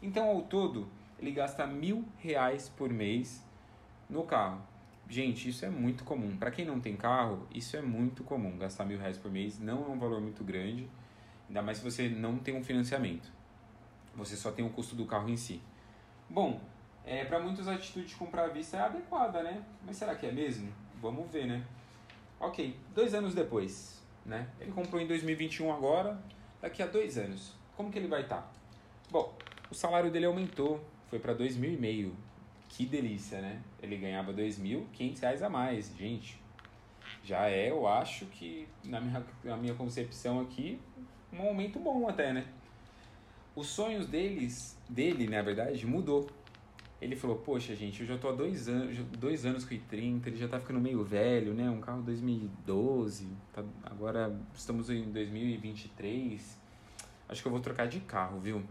Então, 0.02 0.26
ao 0.26 0.40
todo, 0.42 0.88
ele 1.18 1.32
gasta 1.32 1.66
mil 1.66 2.04
reais 2.18 2.68
por 2.68 2.90
mês 2.90 3.44
no 4.08 4.24
carro. 4.24 4.62
Gente, 5.08 5.48
isso 5.48 5.64
é 5.64 5.70
muito 5.70 6.04
comum. 6.04 6.36
Para 6.36 6.50
quem 6.50 6.64
não 6.64 6.80
tem 6.80 6.96
carro, 6.96 7.46
isso 7.54 7.76
é 7.76 7.80
muito 7.80 8.22
comum. 8.22 8.58
Gastar 8.58 8.84
mil 8.84 8.98
reais 8.98 9.16
por 9.16 9.30
mês 9.30 9.58
não 9.58 9.84
é 9.84 9.88
um 9.88 9.98
valor 9.98 10.20
muito 10.20 10.44
grande, 10.44 10.88
ainda 11.48 11.62
mais 11.62 11.78
se 11.78 11.84
você 11.84 12.08
não 12.08 12.38
tem 12.38 12.54
um 12.54 12.62
financiamento. 12.62 13.32
Você 14.14 14.36
só 14.36 14.52
tem 14.52 14.64
o 14.64 14.70
custo 14.70 14.94
do 14.94 15.06
carro 15.06 15.28
em 15.28 15.36
si. 15.36 15.62
Bom, 16.28 16.60
é, 17.04 17.24
para 17.24 17.40
muitos 17.40 17.66
a 17.66 17.74
atitude 17.74 18.06
de 18.06 18.14
comprar 18.16 18.44
à 18.44 18.48
vista 18.48 18.76
é 18.76 18.80
adequada, 18.80 19.42
né? 19.42 19.64
Mas 19.86 19.96
será 19.96 20.14
que 20.14 20.26
é 20.26 20.32
mesmo? 20.32 20.70
Vamos 21.00 21.30
ver, 21.30 21.46
né? 21.46 21.64
Ok, 22.38 22.78
dois 22.94 23.14
anos 23.14 23.34
depois, 23.34 24.02
né? 24.26 24.46
Ele 24.60 24.72
comprou 24.72 25.00
em 25.00 25.06
2021 25.06 25.72
agora, 25.72 26.20
daqui 26.60 26.82
a 26.82 26.86
dois 26.86 27.16
anos. 27.16 27.54
Como 27.76 27.90
que 27.90 27.98
ele 27.98 28.08
vai 28.08 28.22
estar? 28.22 28.42
Tá? 28.42 28.48
Bom, 29.10 29.34
o 29.70 29.74
salário 29.74 30.10
dele 30.10 30.26
aumentou, 30.26 30.84
foi 31.08 31.18
para 31.18 31.34
dois 31.34 31.56
mil 31.56 31.72
e 31.72 31.76
meio. 31.76 32.14
Que 32.68 32.84
delícia, 32.84 33.40
né? 33.40 33.62
Ele 33.82 33.96
ganhava 33.96 34.32
dois 34.32 34.58
mil, 34.58 34.86
quinhentos 34.92 35.20
reais 35.20 35.42
a 35.42 35.48
mais, 35.48 35.94
gente. 35.96 36.40
Já 37.24 37.48
é, 37.48 37.70
eu 37.70 37.86
acho 37.86 38.26
que 38.26 38.68
na 38.84 39.00
minha, 39.00 39.24
na 39.42 39.56
minha 39.56 39.74
concepção 39.74 40.40
aqui, 40.40 40.78
um 41.32 41.42
aumento 41.42 41.78
bom 41.78 42.08
até, 42.08 42.32
né? 42.32 42.46
Os 43.56 43.66
sonhos 43.68 44.06
deles, 44.06 44.78
dele, 44.88 45.26
na 45.26 45.42
verdade, 45.42 45.86
mudou 45.86 46.28
ele 47.00 47.14
falou, 47.14 47.36
poxa, 47.36 47.76
gente, 47.76 48.00
eu 48.00 48.06
já 48.06 48.18
tô 48.18 48.28
há 48.28 48.32
dois 48.32 48.68
anos, 48.68 48.98
dois 49.18 49.46
anos 49.46 49.64
com 49.64 49.72
o 49.72 49.78
i30, 49.78 50.26
ele 50.26 50.36
já 50.36 50.48
tá 50.48 50.58
ficando 50.58 50.80
meio 50.80 51.04
velho, 51.04 51.54
né? 51.54 51.70
Um 51.70 51.80
carro 51.80 52.02
2012, 52.02 53.28
tá, 53.52 53.62
agora 53.84 54.36
estamos 54.52 54.90
em 54.90 55.04
2023, 55.12 56.58
acho 57.28 57.40
que 57.40 57.46
eu 57.46 57.52
vou 57.52 57.60
trocar 57.60 57.86
de 57.86 58.00
carro, 58.00 58.40
viu? 58.40 58.64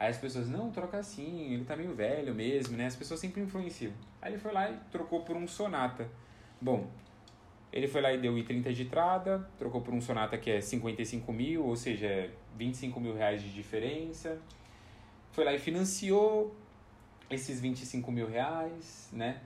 Aí 0.00 0.08
as 0.08 0.16
pessoas, 0.16 0.48
não, 0.48 0.70
troca 0.70 0.96
assim, 0.96 1.52
ele 1.52 1.62
tá 1.62 1.76
meio 1.76 1.94
velho 1.94 2.34
mesmo, 2.34 2.74
né? 2.74 2.86
As 2.86 2.96
pessoas 2.96 3.20
sempre 3.20 3.42
influenciam. 3.42 3.92
Aí 4.22 4.32
ele 4.32 4.40
foi 4.40 4.50
lá 4.50 4.70
e 4.70 4.74
trocou 4.90 5.20
por 5.20 5.36
um 5.36 5.46
Sonata. 5.46 6.08
Bom, 6.58 6.88
ele 7.70 7.86
foi 7.86 8.00
lá 8.00 8.10
e 8.10 8.16
deu 8.16 8.32
i30 8.32 8.72
de 8.72 8.84
entrada, 8.84 9.46
trocou 9.58 9.82
por 9.82 9.92
um 9.92 10.00
Sonata 10.00 10.38
que 10.38 10.50
é 10.50 10.58
55 10.58 11.30
mil, 11.34 11.66
ou 11.66 11.76
seja, 11.76 12.30
25 12.56 12.98
mil 12.98 13.14
reais 13.14 13.42
de 13.42 13.52
diferença. 13.52 14.38
Foi 15.32 15.44
lá 15.44 15.52
e 15.52 15.58
financiou, 15.58 16.56
esses 17.30 17.60
25 17.60 18.10
mil 18.10 18.26
reais, 18.26 19.10
né? 19.12 19.42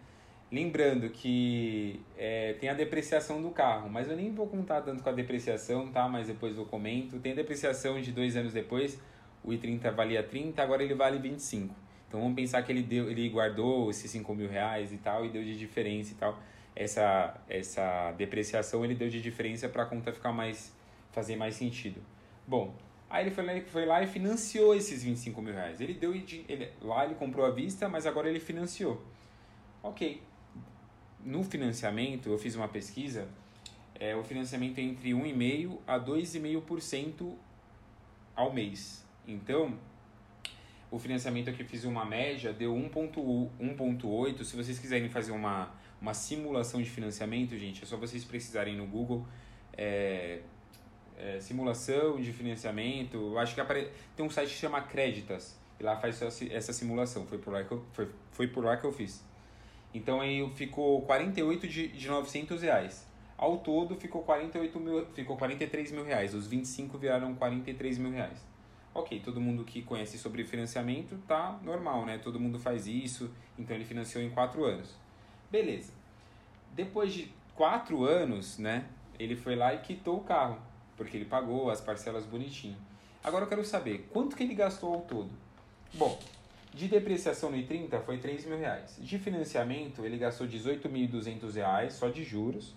Lembrando 0.52 1.10
que 1.10 2.00
é, 2.16 2.52
tem 2.60 2.68
a 2.68 2.74
depreciação 2.74 3.42
do 3.42 3.50
carro, 3.50 3.90
mas 3.90 4.08
eu 4.08 4.16
nem 4.16 4.32
vou 4.32 4.46
contar 4.46 4.82
tanto 4.82 5.02
com 5.02 5.08
a 5.08 5.12
depreciação, 5.12 5.88
tá? 5.88 6.08
Mas 6.08 6.28
depois 6.28 6.56
eu 6.56 6.64
comento. 6.64 7.18
Tem 7.18 7.32
a 7.32 7.34
depreciação 7.34 8.00
de 8.00 8.12
dois 8.12 8.36
anos 8.36 8.52
depois, 8.52 9.00
o 9.44 9.50
i30 9.50 9.92
valia 9.92 10.22
30, 10.22 10.62
agora 10.62 10.82
ele 10.82 10.94
vale 10.94 11.18
25. 11.18 11.74
Então 12.08 12.20
vamos 12.20 12.34
pensar 12.34 12.62
que 12.62 12.72
ele, 12.72 12.82
deu, 12.82 13.10
ele 13.10 13.28
guardou 13.28 13.90
esses 13.90 14.10
5 14.10 14.34
mil 14.34 14.48
reais 14.48 14.92
e 14.92 14.98
tal, 14.98 15.26
e 15.26 15.28
deu 15.28 15.42
de 15.42 15.58
diferença 15.58 16.12
e 16.12 16.14
tal. 16.16 16.38
Essa, 16.74 17.40
essa 17.48 18.12
depreciação 18.12 18.84
ele 18.84 18.94
deu 18.94 19.08
de 19.08 19.20
diferença 19.20 19.68
para 19.68 19.84
a 19.84 19.86
conta 19.86 20.12
ficar 20.12 20.32
mais, 20.32 20.74
fazer 21.12 21.36
mais 21.36 21.54
sentido. 21.54 22.00
Bom, 22.46 22.74
Aí 23.14 23.22
ele 23.22 23.30
foi 23.30 23.44
lá, 23.44 23.52
foi 23.66 23.86
lá 23.86 24.02
e 24.02 24.08
financiou 24.08 24.74
esses 24.74 25.04
25 25.04 25.40
mil 25.40 25.54
reais. 25.54 25.80
Ele 25.80 25.94
deu 25.94 26.12
ele, 26.12 26.68
lá 26.82 27.04
ele 27.04 27.14
comprou 27.14 27.46
à 27.46 27.50
vista, 27.50 27.88
mas 27.88 28.06
agora 28.06 28.28
ele 28.28 28.40
financiou. 28.40 29.00
Ok. 29.80 30.20
No 31.24 31.44
financiamento, 31.44 32.28
eu 32.28 32.36
fiz 32.36 32.56
uma 32.56 32.66
pesquisa, 32.66 33.28
é, 33.94 34.16
o 34.16 34.24
financiamento 34.24 34.78
é 34.78 34.82
entre 34.82 35.10
1,5% 35.10 35.78
a 35.86 35.98
2,5% 35.98 37.34
ao 38.34 38.52
mês. 38.52 39.03
Então, 39.26 39.78
o 40.90 40.98
financiamento 40.98 41.50
aqui 41.50 41.62
eu 41.62 41.66
fiz 41.66 41.84
uma 41.84 42.04
média, 42.04 42.52
deu 42.52 42.74
1,8%. 42.74 44.44
Se 44.44 44.56
vocês 44.56 44.78
quiserem 44.78 45.08
fazer 45.08 45.32
uma, 45.32 45.72
uma 46.00 46.14
simulação 46.14 46.80
de 46.80 46.88
financiamento, 46.88 47.56
gente, 47.56 47.82
é 47.82 47.86
só 47.86 47.96
vocês 47.96 48.24
precisarem 48.24 48.76
no 48.76 48.86
Google. 48.86 49.26
É, 49.76 50.40
é, 51.16 51.40
simulação 51.40 52.20
de 52.20 52.32
financiamento. 52.32 53.16
Eu 53.16 53.38
acho 53.38 53.54
que 53.54 53.60
apare... 53.60 53.90
tem 54.14 54.24
um 54.24 54.30
site 54.30 54.50
que 54.50 54.56
chama 54.56 54.80
Creditas 54.82 55.58
e 55.78 55.82
lá 55.82 55.96
faz 55.96 56.20
essa 56.22 56.72
simulação. 56.72 57.26
Foi 57.26 57.38
por 57.38 57.52
lá 57.52 57.64
que 57.64 57.72
eu, 57.72 57.84
foi, 57.92 58.08
foi 58.30 58.48
por 58.48 58.64
lá 58.64 58.76
que 58.76 58.84
eu 58.84 58.92
fiz. 58.92 59.24
Então 59.92 60.20
aí 60.20 60.48
ficou 60.54 61.02
48 61.02 61.68
de, 61.68 61.88
de 61.88 62.08
900 62.08 62.62
reais. 62.62 63.06
Ao 63.36 63.58
todo 63.58 63.96
ficou 63.96 64.22
48 64.22 64.80
mil, 64.80 65.06
ficou 65.06 65.36
43 65.36 65.92
mil 65.92 66.04
reais. 66.04 66.34
Os 66.34 66.46
25 66.46 66.98
viraram 66.98 67.34
43 67.34 67.98
mil 67.98 68.12
reais. 68.12 68.53
Ok, 68.94 69.20
todo 69.24 69.40
mundo 69.40 69.64
que 69.64 69.82
conhece 69.82 70.16
sobre 70.16 70.44
financiamento 70.44 71.18
tá 71.26 71.58
normal, 71.62 72.06
né? 72.06 72.18
Todo 72.18 72.38
mundo 72.38 72.60
faz 72.60 72.86
isso, 72.86 73.28
então 73.58 73.74
ele 73.74 73.84
financiou 73.84 74.22
em 74.22 74.30
quatro 74.30 74.64
anos. 74.64 74.94
Beleza. 75.50 75.92
Depois 76.72 77.12
de 77.12 77.32
quatro 77.56 78.04
anos, 78.04 78.56
né? 78.56 78.86
Ele 79.18 79.34
foi 79.34 79.56
lá 79.56 79.74
e 79.74 79.78
quitou 79.78 80.18
o 80.18 80.24
carro, 80.24 80.58
porque 80.96 81.16
ele 81.16 81.24
pagou 81.24 81.70
as 81.70 81.80
parcelas 81.80 82.24
bonitinho. 82.24 82.76
Agora 83.22 83.44
eu 83.44 83.48
quero 83.48 83.64
saber, 83.64 84.08
quanto 84.12 84.36
que 84.36 84.44
ele 84.44 84.54
gastou 84.54 84.94
ao 84.94 85.00
todo? 85.00 85.30
Bom, 85.94 86.20
de 86.72 86.88
depreciação 86.88 87.50
no 87.50 87.56
I30 87.56 88.00
foi 88.02 88.18
3 88.18 88.46
mil 88.46 88.58
reais. 88.58 88.96
De 89.00 89.18
financiamento, 89.18 90.04
ele 90.04 90.18
gastou 90.18 90.46
18.200 90.46 91.54
reais 91.54 91.94
só 91.94 92.08
de 92.08 92.22
juros. 92.22 92.74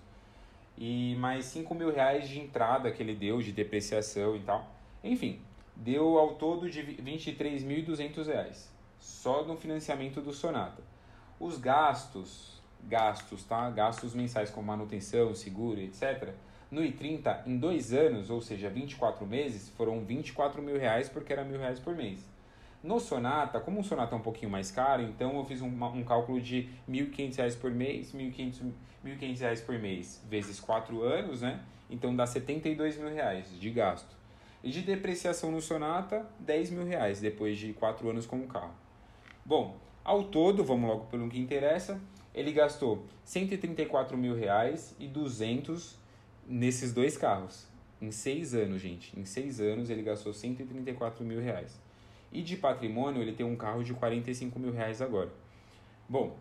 E 0.77 1.15
mais 1.15 1.45
5 1.45 1.73
mil 1.73 1.91
reais 1.91 2.29
de 2.29 2.39
entrada 2.39 2.91
que 2.91 3.01
ele 3.01 3.15
deu, 3.15 3.41
de 3.41 3.51
depreciação 3.51 4.35
e 4.35 4.39
tal. 4.41 4.71
Enfim, 5.03 5.41
deu 5.79 6.17
ao 6.17 6.35
todo 6.35 6.69
de 6.69 6.81
23.200 6.81 8.25
reais, 8.25 8.71
só 8.99 9.43
no 9.43 9.55
financiamento 9.55 10.21
do 10.21 10.33
Sonata. 10.33 10.81
Os 11.39 11.57
gastos, 11.57 12.61
gastos, 12.83 13.43
tá? 13.43 13.69
Gastos 13.69 14.13
mensais 14.13 14.49
como 14.49 14.67
manutenção, 14.67 15.33
seguro, 15.35 15.79
etc. 15.79 16.33
No 16.69 16.81
I30, 16.81 17.47
em 17.47 17.57
dois 17.57 17.93
anos, 17.93 18.29
ou 18.29 18.41
seja, 18.41 18.69
24 18.69 19.25
meses, 19.25 19.69
foram 19.69 20.03
24 20.03 20.61
mil 20.61 20.77
reais 20.77 21.07
porque 21.07 21.31
era 21.31 21.43
mil 21.43 21.59
reais 21.59 21.79
por 21.79 21.95
mês. 21.95 22.27
No 22.83 22.99
Sonata, 22.99 23.59
como 23.59 23.79
o 23.79 23.83
Sonata 23.83 24.15
é 24.15 24.17
um 24.17 24.21
pouquinho 24.21 24.51
mais 24.51 24.71
caro, 24.71 25.01
então 25.03 25.37
eu 25.37 25.45
fiz 25.45 25.61
um, 25.61 25.67
um 25.67 26.03
cálculo 26.03 26.41
de 26.41 26.61
R$ 26.87 27.05
1.500 27.05 27.59
por 27.59 27.71
mês, 27.71 28.13
1.500 28.13 29.39
reais 29.39 29.61
por 29.61 29.77
mês, 29.79 30.23
vezes 30.29 30.59
4 30.59 31.01
anos, 31.01 31.41
né? 31.41 31.59
Então 31.89 32.15
dá 32.15 32.25
72 32.25 32.97
mil 32.97 33.13
reais 33.13 33.47
de 33.59 33.69
gasto. 33.69 34.16
E 34.67 34.69
de 34.69 34.81
depreciação 34.81 35.49
no 35.49 35.61
Sonata, 35.61 36.29
10 36.41 36.71
mil 36.71 36.85
reais 36.85 37.21
depois 37.21 37.57
de 37.57 37.71
4 37.71 38.09
anos 38.09 38.25
com 38.25 38.35
o 38.35 38.47
carro. 38.47 38.73
Bom, 39.45 39.77
ao 40.03 40.25
todo, 40.25 40.61
vamos 40.61 40.89
logo 40.89 41.05
pelo 41.05 41.29
que 41.29 41.39
interessa, 41.39 42.01
ele 42.35 42.51
gastou 42.51 43.05
134 43.23 44.17
mil 44.17 44.35
reais 44.35 44.93
e 44.99 45.07
200 45.07 45.97
nesses 46.45 46.91
dois 46.91 47.15
carros. 47.15 47.65
Em 48.01 48.11
6 48.11 48.55
anos, 48.55 48.81
gente. 48.81 49.17
Em 49.17 49.23
6 49.23 49.61
anos 49.61 49.89
ele 49.89 50.01
gastou 50.01 50.33
134 50.33 51.23
mil 51.23 51.39
reais. 51.39 51.79
E 52.29 52.41
de 52.41 52.57
patrimônio 52.57 53.21
ele 53.21 53.31
tem 53.31 53.45
um 53.45 53.55
carro 53.55 53.85
de 53.85 53.93
45 53.93 54.59
mil 54.59 54.73
reais 54.73 55.01
agora. 55.01 55.31
Bom, 56.09 56.35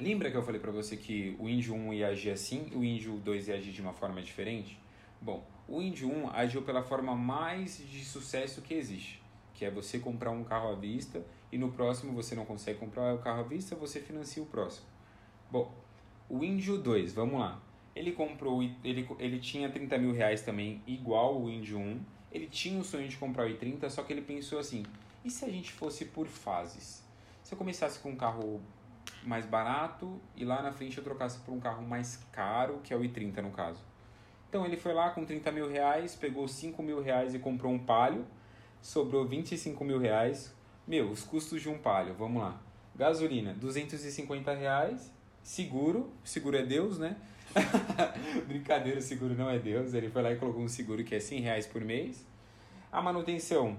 lembra 0.00 0.28
que 0.28 0.36
eu 0.36 0.42
falei 0.42 0.60
para 0.60 0.72
você 0.72 0.96
que 0.96 1.36
o 1.38 1.48
Índio 1.48 1.72
1 1.72 1.94
ia 1.94 2.08
agir 2.08 2.30
assim 2.30 2.66
e 2.72 2.76
o 2.76 2.82
Índio 2.82 3.12
2 3.18 3.46
ia 3.46 3.54
agir 3.54 3.70
de 3.70 3.80
uma 3.80 3.92
forma 3.92 4.20
diferente? 4.20 4.76
Bom, 5.22 5.53
o 5.68 5.80
Indy 5.80 6.04
1 6.04 6.30
agiu 6.30 6.62
pela 6.62 6.82
forma 6.82 7.14
mais 7.14 7.78
de 7.78 8.04
sucesso 8.04 8.60
que 8.60 8.74
existe, 8.74 9.22
que 9.54 9.64
é 9.64 9.70
você 9.70 9.98
comprar 9.98 10.30
um 10.30 10.44
carro 10.44 10.70
à 10.70 10.74
vista 10.74 11.24
e 11.50 11.56
no 11.56 11.72
próximo 11.72 12.12
você 12.12 12.34
não 12.34 12.44
consegue 12.44 12.78
comprar 12.78 13.14
o 13.14 13.18
carro 13.18 13.40
à 13.40 13.42
vista, 13.44 13.74
você 13.74 14.00
financia 14.00 14.42
o 14.42 14.46
próximo. 14.46 14.86
Bom, 15.50 15.72
o 16.28 16.44
Indy 16.44 16.76
2, 16.76 17.12
vamos 17.12 17.40
lá. 17.40 17.60
Ele 17.94 18.12
comprou, 18.12 18.62
ele, 18.62 19.08
ele 19.18 19.38
tinha 19.38 19.70
30 19.70 19.98
mil 19.98 20.12
reais 20.12 20.42
também, 20.42 20.82
igual 20.86 21.40
o 21.40 21.48
Indy 21.48 21.74
1. 21.74 22.00
Ele 22.32 22.46
tinha 22.48 22.80
o 22.80 22.84
sonho 22.84 23.08
de 23.08 23.16
comprar 23.16 23.46
o 23.46 23.48
i30, 23.48 23.88
só 23.88 24.02
que 24.02 24.12
ele 24.12 24.22
pensou 24.22 24.58
assim, 24.58 24.84
e 25.24 25.30
se 25.30 25.44
a 25.44 25.48
gente 25.48 25.72
fosse 25.72 26.06
por 26.06 26.26
fases? 26.26 27.04
Se 27.42 27.54
eu 27.54 27.58
começasse 27.58 28.00
com 28.00 28.10
um 28.10 28.16
carro 28.16 28.60
mais 29.22 29.46
barato 29.46 30.20
e 30.36 30.44
lá 30.44 30.60
na 30.60 30.72
frente 30.72 30.98
eu 30.98 31.04
trocasse 31.04 31.38
por 31.38 31.52
um 31.52 31.60
carro 31.60 31.86
mais 31.86 32.16
caro, 32.32 32.80
que 32.82 32.92
é 32.92 32.96
o 32.96 33.00
i30 33.00 33.40
no 33.40 33.50
caso. 33.50 33.80
Então 34.54 34.64
ele 34.64 34.76
foi 34.76 34.94
lá 34.94 35.10
com 35.10 35.24
30 35.24 35.50
mil 35.50 35.68
reais, 35.68 36.14
pegou 36.14 36.46
5 36.46 36.80
mil 36.80 37.02
reais 37.02 37.34
e 37.34 37.40
comprou 37.40 37.72
um 37.72 37.78
palio, 37.78 38.24
sobrou 38.80 39.26
25 39.26 39.84
mil 39.84 39.98
reais. 39.98 40.54
Meu, 40.86 41.10
os 41.10 41.24
custos 41.24 41.60
de 41.60 41.68
um 41.68 41.76
palio, 41.76 42.14
vamos 42.14 42.40
lá. 42.40 42.62
Gasolina, 42.94 43.52
250 43.54 44.54
reais. 44.54 45.12
Seguro, 45.42 46.08
seguro 46.22 46.56
é 46.56 46.62
Deus, 46.62 47.00
né? 47.00 47.16
Brincadeira, 48.46 49.00
seguro 49.00 49.34
não 49.34 49.50
é 49.50 49.58
Deus. 49.58 49.92
Ele 49.92 50.08
foi 50.08 50.22
lá 50.22 50.30
e 50.30 50.36
colocou 50.36 50.62
um 50.62 50.68
seguro 50.68 51.02
que 51.02 51.16
é 51.16 51.18
100 51.18 51.40
reais 51.40 51.66
por 51.66 51.82
mês. 51.82 52.24
A 52.92 53.02
manutenção, 53.02 53.76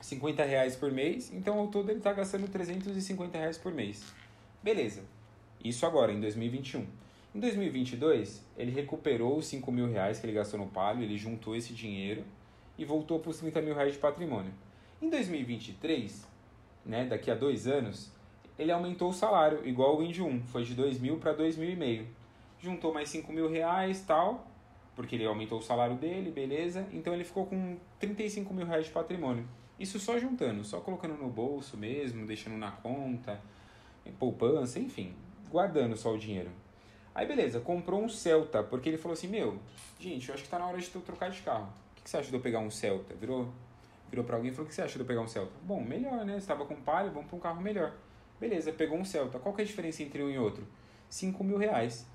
50 0.00 0.42
reais 0.44 0.76
por 0.76 0.90
mês. 0.90 1.30
Então, 1.30 1.58
ao 1.58 1.68
todo, 1.68 1.90
ele 1.90 1.98
está 1.98 2.14
gastando 2.14 2.48
350 2.48 3.36
reais 3.36 3.58
por 3.58 3.74
mês. 3.74 4.02
Beleza. 4.62 5.02
Isso 5.62 5.84
agora, 5.84 6.10
em 6.10 6.22
2021. 6.22 6.86
Em 7.32 7.38
2022, 7.38 8.44
ele 8.58 8.72
recuperou 8.72 9.36
os 9.36 9.46
5 9.46 9.70
mil 9.70 9.88
reais 9.88 10.18
que 10.18 10.26
ele 10.26 10.32
gastou 10.32 10.58
no 10.58 10.66
Palio, 10.66 11.04
ele 11.04 11.16
juntou 11.16 11.54
esse 11.54 11.72
dinheiro 11.72 12.24
e 12.76 12.84
voltou 12.84 13.20
para 13.20 13.30
os 13.30 13.38
30 13.38 13.62
mil 13.62 13.72
reais 13.72 13.92
de 13.92 14.00
patrimônio. 14.00 14.52
Em 15.00 15.08
2023, 15.08 16.26
né, 16.84 17.04
daqui 17.04 17.30
a 17.30 17.36
dois 17.36 17.68
anos, 17.68 18.12
ele 18.58 18.72
aumentou 18.72 19.10
o 19.10 19.12
salário, 19.12 19.64
igual 19.64 19.96
o 19.96 20.02
Indy 20.02 20.20
1, 20.20 20.42
foi 20.42 20.64
de 20.64 20.74
2 20.74 20.98
mil 20.98 21.18
para 21.18 21.32
2 21.32 21.56
mil 21.56 21.70
e 21.70 21.76
meio. 21.76 22.08
Juntou 22.58 22.92
mais 22.92 23.08
5 23.08 23.32
mil 23.32 23.48
reais 23.48 24.04
tal, 24.04 24.48
porque 24.96 25.14
ele 25.14 25.24
aumentou 25.24 25.60
o 25.60 25.62
salário 25.62 25.94
dele, 25.94 26.32
beleza, 26.32 26.84
então 26.92 27.14
ele 27.14 27.22
ficou 27.22 27.46
com 27.46 27.76
35 28.00 28.52
mil 28.52 28.66
reais 28.66 28.86
de 28.86 28.90
patrimônio. 28.90 29.46
Isso 29.78 30.00
só 30.00 30.18
juntando, 30.18 30.64
só 30.64 30.80
colocando 30.80 31.14
no 31.14 31.30
bolso 31.30 31.76
mesmo, 31.76 32.26
deixando 32.26 32.58
na 32.58 32.72
conta, 32.72 33.40
poupança, 34.18 34.80
enfim, 34.80 35.14
guardando 35.48 35.96
só 35.96 36.12
o 36.12 36.18
dinheiro. 36.18 36.50
Aí 37.14 37.26
beleza, 37.26 37.60
comprou 37.60 38.02
um 38.02 38.08
Celta, 38.08 38.62
porque 38.62 38.88
ele 38.88 38.98
falou 38.98 39.14
assim, 39.14 39.28
meu, 39.28 39.58
gente, 39.98 40.28
eu 40.28 40.34
acho 40.34 40.44
que 40.44 40.48
tá 40.48 40.58
na 40.58 40.66
hora 40.66 40.78
de 40.78 40.94
eu 40.94 41.00
trocar 41.02 41.30
de 41.30 41.42
carro. 41.42 41.68
O 41.92 42.02
que, 42.02 42.08
você 42.08 42.16
acha 42.16 42.28
de 42.28 42.34
eu 42.34 42.40
pegar 42.40 42.60
um 42.60 42.70
Celta? 42.70 43.14
Virou, 43.14 43.52
virou 44.08 44.24
pra 44.24 44.36
alguém 44.36 44.50
e 44.50 44.54
falou, 44.54 44.66
o 44.66 44.68
que 44.68 44.74
você 44.74 44.82
acha 44.82 44.94
de 44.94 45.00
eu 45.00 45.06
pegar 45.06 45.20
um 45.20 45.28
Celta? 45.28 45.52
Bom, 45.62 45.82
melhor, 45.82 46.24
né? 46.24 46.38
Você 46.38 46.46
tava 46.46 46.64
com 46.64 46.76
palha, 46.76 47.10
vamos 47.10 47.28
pra 47.28 47.36
um 47.36 47.40
carro 47.40 47.60
melhor. 47.60 47.92
Beleza, 48.40 48.72
pegou 48.72 48.96
um 48.96 49.04
Celta. 49.04 49.38
Qual 49.38 49.54
que 49.54 49.60
é 49.60 49.64
a 49.64 49.66
diferença 49.66 50.02
entre 50.02 50.22
um 50.22 50.30
e 50.30 50.38
outro? 50.38 50.66
5 51.08 51.42
mil 51.42 51.58
reais. 51.58 52.06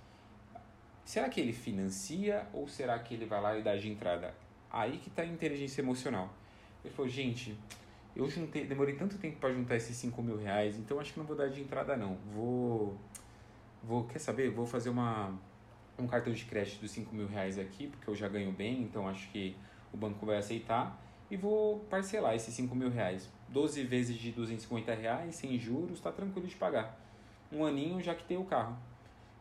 Será 1.03 1.29
que 1.29 1.39
ele 1.39 1.53
financia 1.53 2.47
ou 2.51 2.67
será 2.67 2.97
que 2.97 3.13
ele 3.13 3.25
vai 3.25 3.41
lá 3.41 3.57
e 3.57 3.61
dá 3.61 3.75
de 3.75 3.89
entrada? 3.89 4.33
Aí 4.71 4.97
que 4.97 5.09
tá 5.09 5.21
a 5.21 5.25
inteligência 5.25 5.81
emocional. 5.81 6.33
Ele 6.83 6.93
falou, 6.93 7.09
gente, 7.09 7.55
eu 8.15 8.27
juntei, 8.29 8.65
demorei 8.65 8.95
tanto 8.95 9.17
tempo 9.17 9.37
para 9.37 9.53
juntar 9.53 9.75
esses 9.75 9.95
5 9.97 10.21
mil 10.23 10.37
reais, 10.37 10.77
então 10.77 10.99
acho 10.99 11.13
que 11.13 11.19
não 11.19 11.25
vou 11.25 11.35
dar 11.35 11.49
de 11.49 11.61
entrada 11.61 11.95
não. 11.95 12.15
Vou 12.33 12.97
vou, 13.85 14.03
quer 14.05 14.19
saber, 14.19 14.49
vou 14.49 14.65
fazer 14.65 14.89
uma, 14.89 15.33
um 15.97 16.07
cartão 16.07 16.33
de 16.33 16.43
crédito 16.45 16.81
de 16.81 16.89
5 16.89 17.13
mil 17.15 17.27
reais 17.27 17.57
aqui, 17.59 17.87
porque 17.87 18.09
eu 18.09 18.15
já 18.15 18.27
ganho 18.27 18.51
bem, 18.51 18.81
então 18.81 19.07
acho 19.07 19.29
que 19.29 19.55
o 19.93 19.97
banco 19.97 20.25
vai 20.25 20.37
aceitar, 20.37 21.01
e 21.29 21.37
vou 21.37 21.79
parcelar 21.89 22.35
esses 22.35 22.53
5 22.53 22.75
mil 22.75 22.89
reais. 22.89 23.29
12 23.49 23.83
vezes 23.83 24.15
de 24.15 24.31
250 24.31 24.93
reais, 24.93 25.35
sem 25.35 25.57
juros, 25.57 25.97
está 25.97 26.11
tranquilo 26.11 26.47
de 26.47 26.55
pagar. 26.55 26.99
Um 27.51 27.63
aninho 27.63 28.01
já 28.01 28.13
que 28.13 28.23
tem 28.23 28.37
o 28.37 28.43
carro. 28.43 28.77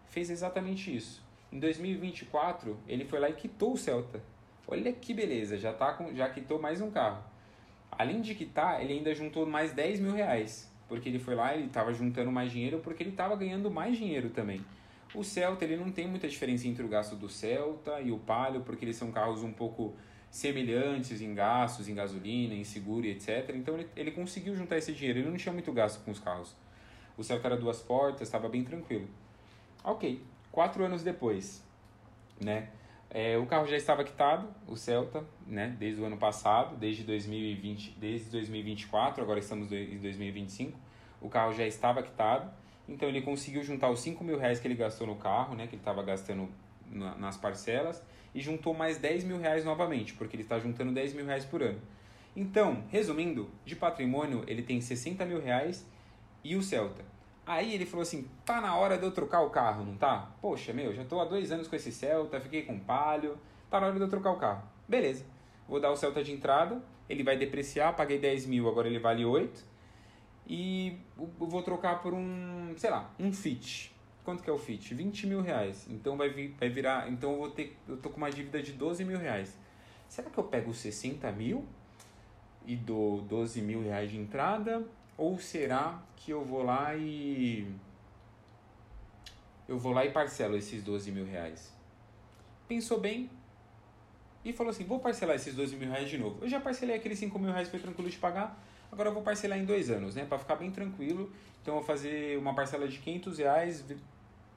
Fez 0.06 0.30
exatamente 0.30 0.94
isso. 0.94 1.22
Em 1.50 1.58
2024, 1.58 2.78
ele 2.86 3.04
foi 3.04 3.18
lá 3.18 3.28
e 3.28 3.34
quitou 3.34 3.72
o 3.72 3.76
Celta. 3.76 4.22
Olha 4.66 4.92
que 4.92 5.12
beleza, 5.12 5.58
já, 5.58 5.72
tá 5.72 5.92
com, 5.92 6.14
já 6.14 6.28
quitou 6.28 6.60
mais 6.60 6.80
um 6.80 6.90
carro. 6.90 7.22
Além 7.90 8.20
de 8.20 8.34
quitar, 8.34 8.82
ele 8.82 8.94
ainda 8.94 9.14
juntou 9.14 9.46
mais 9.46 9.72
10 9.72 10.00
mil 10.00 10.12
reais 10.12 10.73
porque 10.88 11.08
ele 11.08 11.18
foi 11.18 11.34
lá, 11.34 11.54
ele 11.54 11.66
estava 11.66 11.92
juntando 11.92 12.30
mais 12.30 12.50
dinheiro, 12.50 12.78
porque 12.80 13.02
ele 13.02 13.10
estava 13.10 13.36
ganhando 13.36 13.70
mais 13.70 13.96
dinheiro 13.96 14.30
também. 14.30 14.64
O 15.14 15.22
Celta, 15.22 15.64
ele 15.64 15.76
não 15.76 15.92
tem 15.92 16.08
muita 16.08 16.26
diferença 16.26 16.66
entre 16.66 16.84
o 16.84 16.88
gasto 16.88 17.14
do 17.14 17.28
Celta 17.28 18.00
e 18.00 18.10
o 18.10 18.18
Palio, 18.18 18.62
porque 18.62 18.84
eles 18.84 18.96
são 18.96 19.12
carros 19.12 19.42
um 19.42 19.52
pouco 19.52 19.94
semelhantes 20.30 21.20
em 21.20 21.32
gastos, 21.32 21.88
em 21.88 21.94
gasolina, 21.94 22.54
em 22.54 22.64
seguro 22.64 23.06
e 23.06 23.10
etc. 23.10 23.50
Então 23.54 23.78
ele, 23.78 23.88
ele 23.94 24.10
conseguiu 24.10 24.56
juntar 24.56 24.76
esse 24.76 24.92
dinheiro, 24.92 25.20
ele 25.20 25.30
não 25.30 25.36
tinha 25.36 25.52
muito 25.52 25.72
gasto 25.72 26.04
com 26.04 26.10
os 26.10 26.18
carros. 26.18 26.56
O 27.16 27.22
Celta 27.22 27.46
era 27.46 27.56
duas 27.56 27.80
portas, 27.80 28.22
estava 28.22 28.48
bem 28.48 28.64
tranquilo. 28.64 29.08
Ok, 29.84 30.20
quatro 30.50 30.84
anos 30.84 31.04
depois, 31.04 31.62
né? 32.40 32.70
É, 33.10 33.38
o 33.38 33.46
carro 33.46 33.66
já 33.66 33.76
estava 33.76 34.02
quitado, 34.02 34.48
o 34.66 34.76
Celta, 34.76 35.24
né, 35.46 35.76
desde 35.78 36.00
o 36.00 36.04
ano 36.04 36.16
passado, 36.16 36.76
desde 36.76 37.04
2020, 37.04 37.96
desde 37.98 38.30
2024, 38.30 39.22
agora 39.22 39.38
estamos 39.38 39.70
em 39.70 39.98
2025, 39.98 40.76
o 41.20 41.28
carro 41.28 41.52
já 41.52 41.66
estava 41.66 42.02
quitado, 42.02 42.50
então 42.88 43.08
ele 43.08 43.22
conseguiu 43.22 43.62
juntar 43.62 43.88
os 43.88 44.00
5 44.00 44.22
mil 44.24 44.38
reais 44.38 44.58
que 44.58 44.66
ele 44.66 44.74
gastou 44.74 45.06
no 45.06 45.16
carro, 45.16 45.54
né, 45.54 45.66
que 45.66 45.74
ele 45.74 45.80
estava 45.80 46.02
gastando 46.02 46.48
na, 46.90 47.14
nas 47.16 47.36
parcelas, 47.36 48.02
e 48.34 48.40
juntou 48.40 48.74
mais 48.74 48.98
10 48.98 49.24
mil 49.24 49.38
reais 49.38 49.64
novamente, 49.64 50.12
porque 50.14 50.34
ele 50.34 50.42
está 50.42 50.58
juntando 50.58 50.92
10 50.92 51.14
mil 51.14 51.24
reais 51.24 51.44
por 51.44 51.62
ano. 51.62 51.80
Então, 52.34 52.82
resumindo, 52.90 53.48
de 53.64 53.76
patrimônio 53.76 54.42
ele 54.48 54.62
tem 54.62 54.80
60 54.80 55.24
mil 55.24 55.40
reais 55.40 55.86
e 56.42 56.56
o 56.56 56.62
Celta. 56.62 57.04
Aí 57.46 57.74
ele 57.74 57.86
falou 57.86 58.02
assim: 58.02 58.28
tá 58.44 58.60
na 58.60 58.76
hora 58.76 58.96
de 58.96 59.04
eu 59.04 59.12
trocar 59.12 59.40
o 59.40 59.50
carro, 59.50 59.84
não 59.84 59.96
tá? 59.96 60.30
Poxa, 60.40 60.72
meu, 60.72 60.94
já 60.94 61.04
tô 61.04 61.20
há 61.20 61.24
dois 61.24 61.52
anos 61.52 61.68
com 61.68 61.76
esse 61.76 61.92
Celta, 61.92 62.40
fiquei 62.40 62.62
com 62.62 62.78
palio, 62.78 63.38
tá 63.70 63.80
na 63.80 63.86
hora 63.86 63.96
de 63.96 64.02
eu 64.02 64.08
trocar 64.08 64.32
o 64.32 64.36
carro. 64.36 64.62
Beleza, 64.88 65.24
vou 65.68 65.80
dar 65.80 65.90
o 65.90 65.96
Celta 65.96 66.22
de 66.22 66.32
entrada, 66.32 66.82
ele 67.08 67.22
vai 67.22 67.36
depreciar, 67.36 67.94
paguei 67.94 68.18
10 68.18 68.46
mil, 68.46 68.68
agora 68.68 68.88
ele 68.88 68.98
vale 68.98 69.24
8. 69.24 69.74
E 70.46 70.98
vou 71.16 71.62
trocar 71.62 72.02
por 72.02 72.12
um, 72.12 72.74
sei 72.76 72.90
lá, 72.90 73.10
um 73.18 73.32
Fit. 73.32 73.94
Quanto 74.24 74.42
que 74.42 74.50
é 74.50 74.52
o 74.52 74.58
Fit? 74.58 74.94
20 74.94 75.26
mil 75.26 75.40
reais. 75.40 75.86
Então 75.88 76.16
vai, 76.16 76.28
vir, 76.28 76.54
vai 76.58 76.68
virar. 76.68 77.10
Então 77.10 77.32
eu 77.32 77.38
vou 77.38 77.50
ter. 77.50 77.78
Eu 77.88 77.96
tô 77.96 78.10
com 78.10 78.18
uma 78.18 78.30
dívida 78.30 78.62
de 78.62 78.72
12 78.72 79.04
mil 79.04 79.18
reais. 79.18 79.56
Será 80.06 80.28
que 80.28 80.36
eu 80.36 80.44
pego 80.44 80.72
60 80.72 81.30
mil? 81.32 81.66
e 82.66 82.76
dou 82.76 83.20
12 83.22 83.60
mil 83.60 83.82
reais 83.82 84.10
de 84.10 84.18
entrada? 84.18 84.84
Ou 85.16 85.38
será 85.38 86.02
que 86.16 86.30
eu 86.30 86.44
vou 86.44 86.62
lá 86.62 86.94
e. 86.96 87.66
Eu 89.68 89.78
vou 89.78 89.92
lá 89.92 90.04
e 90.04 90.10
parcelo 90.10 90.56
esses 90.56 90.82
12 90.82 91.10
mil 91.10 91.24
reais? 91.24 91.72
Pensou 92.68 92.98
bem 92.98 93.30
e 94.44 94.52
falou 94.52 94.70
assim: 94.70 94.84
vou 94.84 94.98
parcelar 94.98 95.36
esses 95.36 95.54
12 95.54 95.76
mil 95.76 95.88
reais 95.88 96.08
de 96.08 96.18
novo. 96.18 96.38
Eu 96.42 96.48
já 96.48 96.60
parcelei 96.60 96.96
aqueles 96.96 97.18
5 97.18 97.38
mil 97.38 97.50
reais, 97.50 97.68
foi 97.68 97.78
tranquilo 97.78 98.10
de 98.10 98.18
pagar. 98.18 98.62
Agora 98.90 99.08
eu 99.08 99.14
vou 99.14 99.22
parcelar 99.22 99.58
em 99.58 99.64
dois 99.64 99.90
anos, 99.90 100.14
né? 100.14 100.24
Para 100.24 100.38
ficar 100.38 100.56
bem 100.56 100.70
tranquilo. 100.70 101.32
Então 101.62 101.74
eu 101.74 101.80
vou 101.80 101.86
fazer 101.86 102.38
uma 102.38 102.54
parcela 102.54 102.86
de 102.86 102.98
500 102.98 103.38
reais 103.38 103.84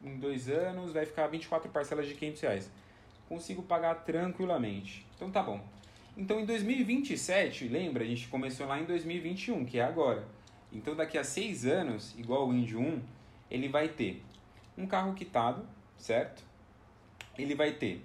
em 0.03 0.17
dois 0.17 0.49
anos, 0.49 0.93
vai 0.93 1.05
ficar 1.05 1.27
24 1.27 1.71
parcelas 1.71 2.07
de 2.07 2.13
500 2.13 2.41
reais. 2.41 2.71
Consigo 3.27 3.63
pagar 3.63 3.95
tranquilamente. 4.03 5.05
Então 5.15 5.31
tá 5.31 5.41
bom. 5.41 5.63
Então 6.15 6.39
em 6.39 6.45
2027, 6.45 7.67
lembra, 7.67 8.03
a 8.03 8.07
gente 8.07 8.27
começou 8.27 8.67
lá 8.67 8.79
em 8.79 8.85
2021, 8.85 9.65
que 9.65 9.79
é 9.79 9.83
agora. 9.83 10.25
Então 10.71 10.95
daqui 10.95 11.17
a 11.17 11.23
seis 11.23 11.65
anos, 11.65 12.13
igual 12.17 12.47
o 12.47 12.53
Indy 12.53 12.75
1, 12.75 13.01
ele 13.49 13.67
vai 13.67 13.87
ter 13.87 14.23
um 14.77 14.85
carro 14.85 15.13
quitado, 15.13 15.67
certo? 15.97 16.43
Ele 17.37 17.55
vai 17.55 17.71
ter. 17.71 18.03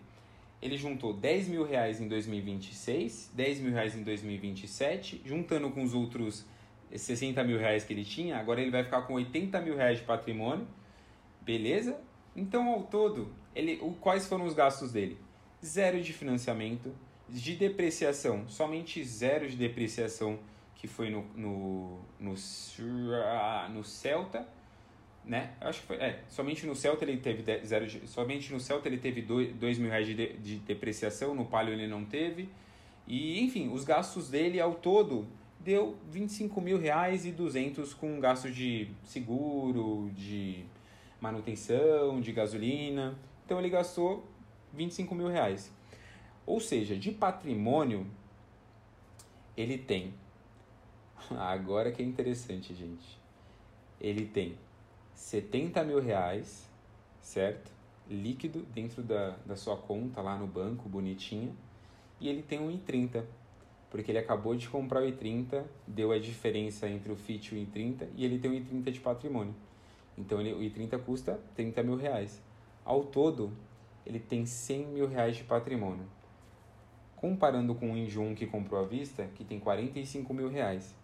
Ele 0.61 0.76
juntou 0.76 1.12
10 1.12 1.49
mil 1.49 1.64
reais 1.64 2.00
em 2.00 2.07
2026, 2.07 3.33
10 3.35 3.61
mil 3.61 3.73
reais 3.73 3.97
em 3.97 4.02
2027, 4.04 5.23
juntando 5.25 5.71
com 5.71 5.83
os 5.83 5.92
outros 5.92 6.47
60 6.95 7.42
mil 7.42 7.59
reais 7.59 7.85
que 7.85 7.92
ele 7.92 8.04
tinha, 8.04 8.37
agora 8.37 8.61
ele 8.61 8.71
vai 8.71 8.85
ficar 8.85 9.02
com 9.02 9.14
80 9.14 9.61
mil 9.61 9.76
reais 9.76 9.99
de 9.99 10.04
patrimônio, 10.04 10.66
beleza? 11.40 11.99
Então, 12.37 12.69
ao 12.69 12.83
todo, 12.83 13.33
ele, 13.54 13.78
o, 13.83 13.92
quais 13.92 14.26
foram 14.26 14.45
os 14.45 14.54
gastos 14.54 14.92
dele? 14.92 15.19
Zero 15.64 16.00
de 16.00 16.12
financiamento, 16.12 16.95
de 17.28 17.57
depreciação, 17.57 18.49
somente 18.49 19.02
zero 19.04 19.49
de 19.49 19.57
depreciação 19.57 20.38
que 20.76 20.86
foi 20.86 21.10
no, 21.10 21.24
no, 21.36 22.00
no, 22.18 22.34
no 23.70 23.84
Celta, 23.84 24.46
né? 25.24 25.52
Eu 25.60 25.68
acho 25.68 25.80
que 25.80 25.86
foi, 25.86 25.96
é, 25.96 26.20
somente 26.28 26.66
no 26.66 26.74
Celta 26.74 27.04
ele 27.04 27.18
teve 27.18 27.44
zero 27.64 27.88
somente 28.08 28.52
no 28.52 28.58
Celta 28.58 28.88
ele 28.88 28.98
teve 28.98 29.22
2 29.22 29.78
mil 29.78 29.88
reais 29.88 30.06
de, 30.06 30.14
de, 30.14 30.36
de 30.36 30.56
depreciação, 30.56 31.34
no 31.34 31.44
Palio 31.44 31.72
ele 31.72 31.86
não 31.86 32.04
teve. 32.04 32.48
E, 33.06 33.40
enfim, 33.40 33.68
os 33.72 33.84
gastos 33.84 34.30
dele 34.30 34.60
ao 34.60 34.74
todo 34.74 35.26
deu 35.60 35.96
25 36.10 36.60
mil 36.60 36.78
reais 36.78 37.24
e 37.24 37.30
200 37.30 37.94
com 37.94 38.18
gastos 38.20 38.54
de 38.54 38.88
seguro, 39.04 40.10
de 40.14 40.64
manutenção, 41.20 42.20
de 42.20 42.32
gasolina. 42.32 43.16
Então 43.44 43.58
ele 43.58 43.70
gastou 43.70 44.26
25 44.72 45.14
mil 45.14 45.28
reais. 45.28 45.72
Ou 46.44 46.58
seja, 46.58 46.96
de 46.96 47.12
patrimônio, 47.12 48.06
ele 49.56 49.78
tem. 49.78 50.12
Agora 51.38 51.90
que 51.92 52.02
é 52.02 52.04
interessante, 52.04 52.74
gente. 52.74 53.18
Ele 54.00 54.26
tem 54.26 54.56
70 55.14 55.84
mil 55.84 56.00
reais, 56.00 56.68
certo? 57.20 57.70
Líquido 58.10 58.62
dentro 58.74 59.02
da, 59.02 59.36
da 59.46 59.56
sua 59.56 59.76
conta 59.76 60.20
lá 60.20 60.36
no 60.36 60.46
banco, 60.46 60.88
bonitinha. 60.88 61.52
E 62.20 62.28
ele 62.28 62.42
tem 62.42 62.60
um 62.60 62.70
I30, 62.70 63.24
porque 63.90 64.10
ele 64.10 64.18
acabou 64.18 64.54
de 64.54 64.68
comprar 64.68 65.02
o 65.02 65.06
I30, 65.06 65.64
deu 65.86 66.12
a 66.12 66.18
diferença 66.18 66.88
entre 66.88 67.12
o 67.12 67.16
Fit 67.16 67.54
e 67.54 67.58
o 67.58 67.66
I30, 67.66 68.08
e 68.16 68.24
ele 68.24 68.38
tem 68.38 68.50
um 68.50 68.54
I30 68.54 68.90
de 68.90 69.00
patrimônio. 69.00 69.54
Então 70.16 70.40
ele, 70.40 70.52
o 70.52 70.58
I30 70.58 70.98
custa 71.02 71.40
30 71.54 71.82
mil 71.82 71.96
reais. 71.96 72.42
Ao 72.84 73.04
todo, 73.04 73.52
ele 74.04 74.18
tem 74.18 74.44
100 74.44 74.86
mil 74.86 75.08
reais 75.08 75.36
de 75.36 75.44
patrimônio. 75.44 76.06
Comparando 77.16 77.74
com 77.74 77.92
o 77.92 77.96
Injun 77.96 78.34
que 78.34 78.46
comprou 78.46 78.80
à 78.80 78.84
vista, 78.84 79.28
que 79.36 79.44
tem 79.44 79.60
45 79.60 80.34
mil 80.34 80.48
reais. 80.48 80.94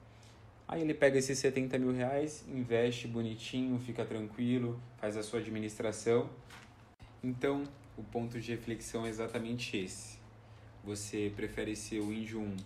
Aí 0.69 0.83
ele 0.83 0.93
pega 0.93 1.19
esses 1.19 1.39
70 1.39 1.79
mil 1.79 1.93
reais, 1.93 2.45
investe 2.47 3.09
bonitinho, 3.09 3.79
fica 3.79 4.05
tranquilo, 4.05 4.79
faz 4.99 5.17
a 5.17 5.23
sua 5.23 5.41
administração. 5.41 6.29
Então, 7.25 7.65
o 7.97 8.03
ponto 8.03 8.39
de 8.39 8.51
reflexão 8.51 9.07
é 9.07 9.09
exatamente 9.09 9.79
esse. 9.79 10.19
Você 10.85 11.33
prefere 11.35 11.75
ser 11.75 12.01
o 12.01 12.13
Índio 12.13 12.41
1 12.43 12.57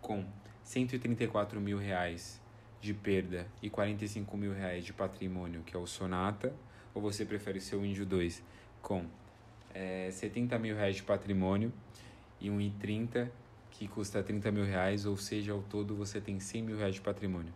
com 0.00 0.24
134 0.62 1.60
mil 1.60 1.78
reais 1.78 2.40
de 2.80 2.94
perda 2.94 3.44
e 3.60 3.68
45 3.68 4.36
mil 4.36 4.52
reais 4.52 4.84
de 4.84 4.92
patrimônio, 4.92 5.62
que 5.62 5.74
é 5.74 5.78
o 5.78 5.86
Sonata, 5.86 6.54
ou 6.94 7.02
você 7.02 7.24
prefere 7.24 7.60
ser 7.60 7.74
o 7.74 7.84
Índio 7.84 8.06
2 8.06 8.40
com 8.80 9.04
é, 9.74 10.10
70 10.12 10.56
mil 10.60 10.76
reais 10.76 10.94
de 10.94 11.02
patrimônio 11.02 11.72
e 12.40 12.48
um 12.50 12.58
I30 12.58 13.28
que 13.78 13.86
custa 13.86 14.20
30 14.20 14.50
mil 14.50 14.64
reais, 14.64 15.06
ou 15.06 15.16
seja, 15.16 15.52
ao 15.52 15.62
todo 15.62 15.94
você 15.94 16.20
tem 16.20 16.40
100 16.40 16.62
mil 16.62 16.76
reais 16.76 16.96
de 16.96 17.00
patrimônio. 17.00 17.52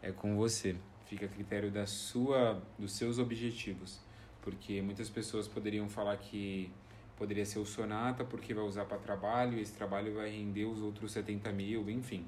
É 0.00 0.10
com 0.10 0.34
você. 0.34 0.76
Fica 1.04 1.26
a 1.26 1.28
critério 1.28 1.70
da 1.70 1.86
sua, 1.86 2.62
dos 2.78 2.92
seus 2.92 3.18
objetivos. 3.18 4.00
Porque 4.40 4.80
muitas 4.80 5.10
pessoas 5.10 5.46
poderiam 5.46 5.90
falar 5.90 6.16
que 6.16 6.72
poderia 7.18 7.44
ser 7.44 7.58
o 7.58 7.66
Sonata 7.66 8.24
porque 8.24 8.54
vai 8.54 8.64
usar 8.64 8.86
para 8.86 8.96
trabalho 8.96 9.58
e 9.58 9.60
esse 9.60 9.74
trabalho 9.74 10.14
vai 10.14 10.30
render 10.30 10.64
os 10.64 10.80
outros 10.80 11.12
70 11.12 11.52
mil, 11.52 11.90
enfim. 11.90 12.26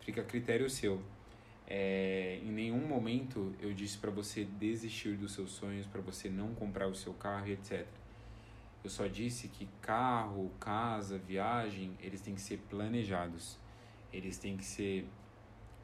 Fica 0.00 0.22
a 0.22 0.24
critério 0.24 0.68
seu. 0.68 1.00
É, 1.68 2.40
em 2.42 2.50
nenhum 2.50 2.84
momento 2.84 3.54
eu 3.60 3.72
disse 3.72 3.96
para 3.96 4.10
você 4.10 4.44
desistir 4.44 5.16
dos 5.16 5.34
seus 5.34 5.52
sonhos, 5.52 5.86
para 5.86 6.00
você 6.00 6.28
não 6.28 6.52
comprar 6.52 6.88
o 6.88 6.96
seu 6.96 7.14
carro 7.14 7.46
etc. 7.46 7.86
Eu 8.82 8.90
só 8.90 9.06
disse 9.06 9.48
que 9.48 9.68
carro, 9.80 10.50
casa, 10.58 11.18
viagem, 11.18 11.96
eles 12.00 12.20
têm 12.20 12.34
que 12.34 12.40
ser 12.40 12.58
planejados. 12.68 13.58
Eles 14.12 14.38
têm 14.38 14.56
que 14.56 14.64
ser 14.64 15.08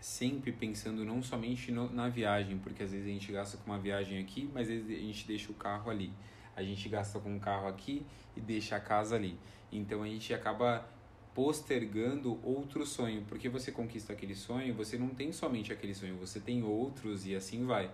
sempre 0.00 0.52
pensando 0.52 1.04
não 1.04 1.22
somente 1.22 1.72
no, 1.72 1.92
na 1.92 2.08
viagem, 2.08 2.58
porque 2.58 2.82
às 2.82 2.92
vezes 2.92 3.06
a 3.06 3.10
gente 3.10 3.32
gasta 3.32 3.56
com 3.56 3.70
uma 3.70 3.78
viagem 3.78 4.18
aqui, 4.18 4.48
mas 4.52 4.68
às 4.68 4.74
vezes 4.74 4.90
a 4.90 5.00
gente 5.00 5.26
deixa 5.26 5.50
o 5.50 5.54
carro 5.54 5.90
ali. 5.90 6.12
A 6.56 6.62
gente 6.62 6.88
gasta 6.88 7.18
com 7.20 7.34
um 7.34 7.38
carro 7.38 7.68
aqui 7.68 8.04
e 8.36 8.40
deixa 8.40 8.76
a 8.76 8.80
casa 8.80 9.14
ali. 9.14 9.38
Então 9.70 10.02
a 10.02 10.06
gente 10.06 10.34
acaba 10.34 10.88
postergando 11.34 12.40
outro 12.44 12.84
sonho, 12.84 13.24
porque 13.28 13.48
você 13.48 13.70
conquista 13.70 14.12
aquele 14.12 14.34
sonho, 14.34 14.74
você 14.74 14.98
não 14.98 15.10
tem 15.10 15.30
somente 15.30 15.72
aquele 15.72 15.94
sonho, 15.94 16.16
você 16.16 16.40
tem 16.40 16.64
outros 16.64 17.26
e 17.26 17.36
assim 17.36 17.64
vai. 17.64 17.90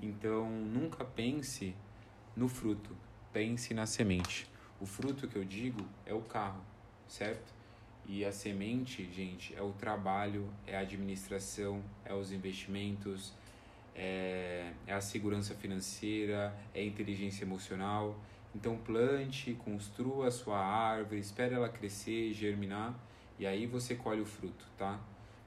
Então 0.00 0.48
nunca 0.50 1.04
pense 1.04 1.74
no 2.34 2.48
fruto, 2.48 2.96
pense 3.32 3.72
na 3.74 3.86
semente. 3.86 4.46
O 4.80 4.86
fruto 4.86 5.28
que 5.28 5.36
eu 5.36 5.44
digo 5.44 5.86
é 6.06 6.14
o 6.14 6.20
carro, 6.20 6.64
certo? 7.06 7.52
E 8.06 8.24
a 8.24 8.32
semente, 8.32 9.08
gente, 9.12 9.54
é 9.54 9.62
o 9.62 9.72
trabalho, 9.72 10.48
é 10.66 10.76
a 10.76 10.80
administração, 10.80 11.82
é 12.04 12.12
os 12.12 12.32
investimentos, 12.32 13.32
é, 13.94 14.72
é 14.86 14.92
a 14.92 15.00
segurança 15.00 15.54
financeira, 15.54 16.54
é 16.74 16.80
a 16.80 16.84
inteligência 16.84 17.44
emocional. 17.44 18.18
Então 18.54 18.76
plante, 18.76 19.54
construa 19.54 20.28
a 20.28 20.30
sua 20.30 20.58
árvore, 20.58 21.20
espere 21.20 21.54
ela 21.54 21.68
crescer, 21.68 22.32
germinar 22.32 22.98
e 23.38 23.46
aí 23.46 23.66
você 23.66 23.94
colhe 23.94 24.20
o 24.20 24.26
fruto, 24.26 24.66
tá? 24.76 25.00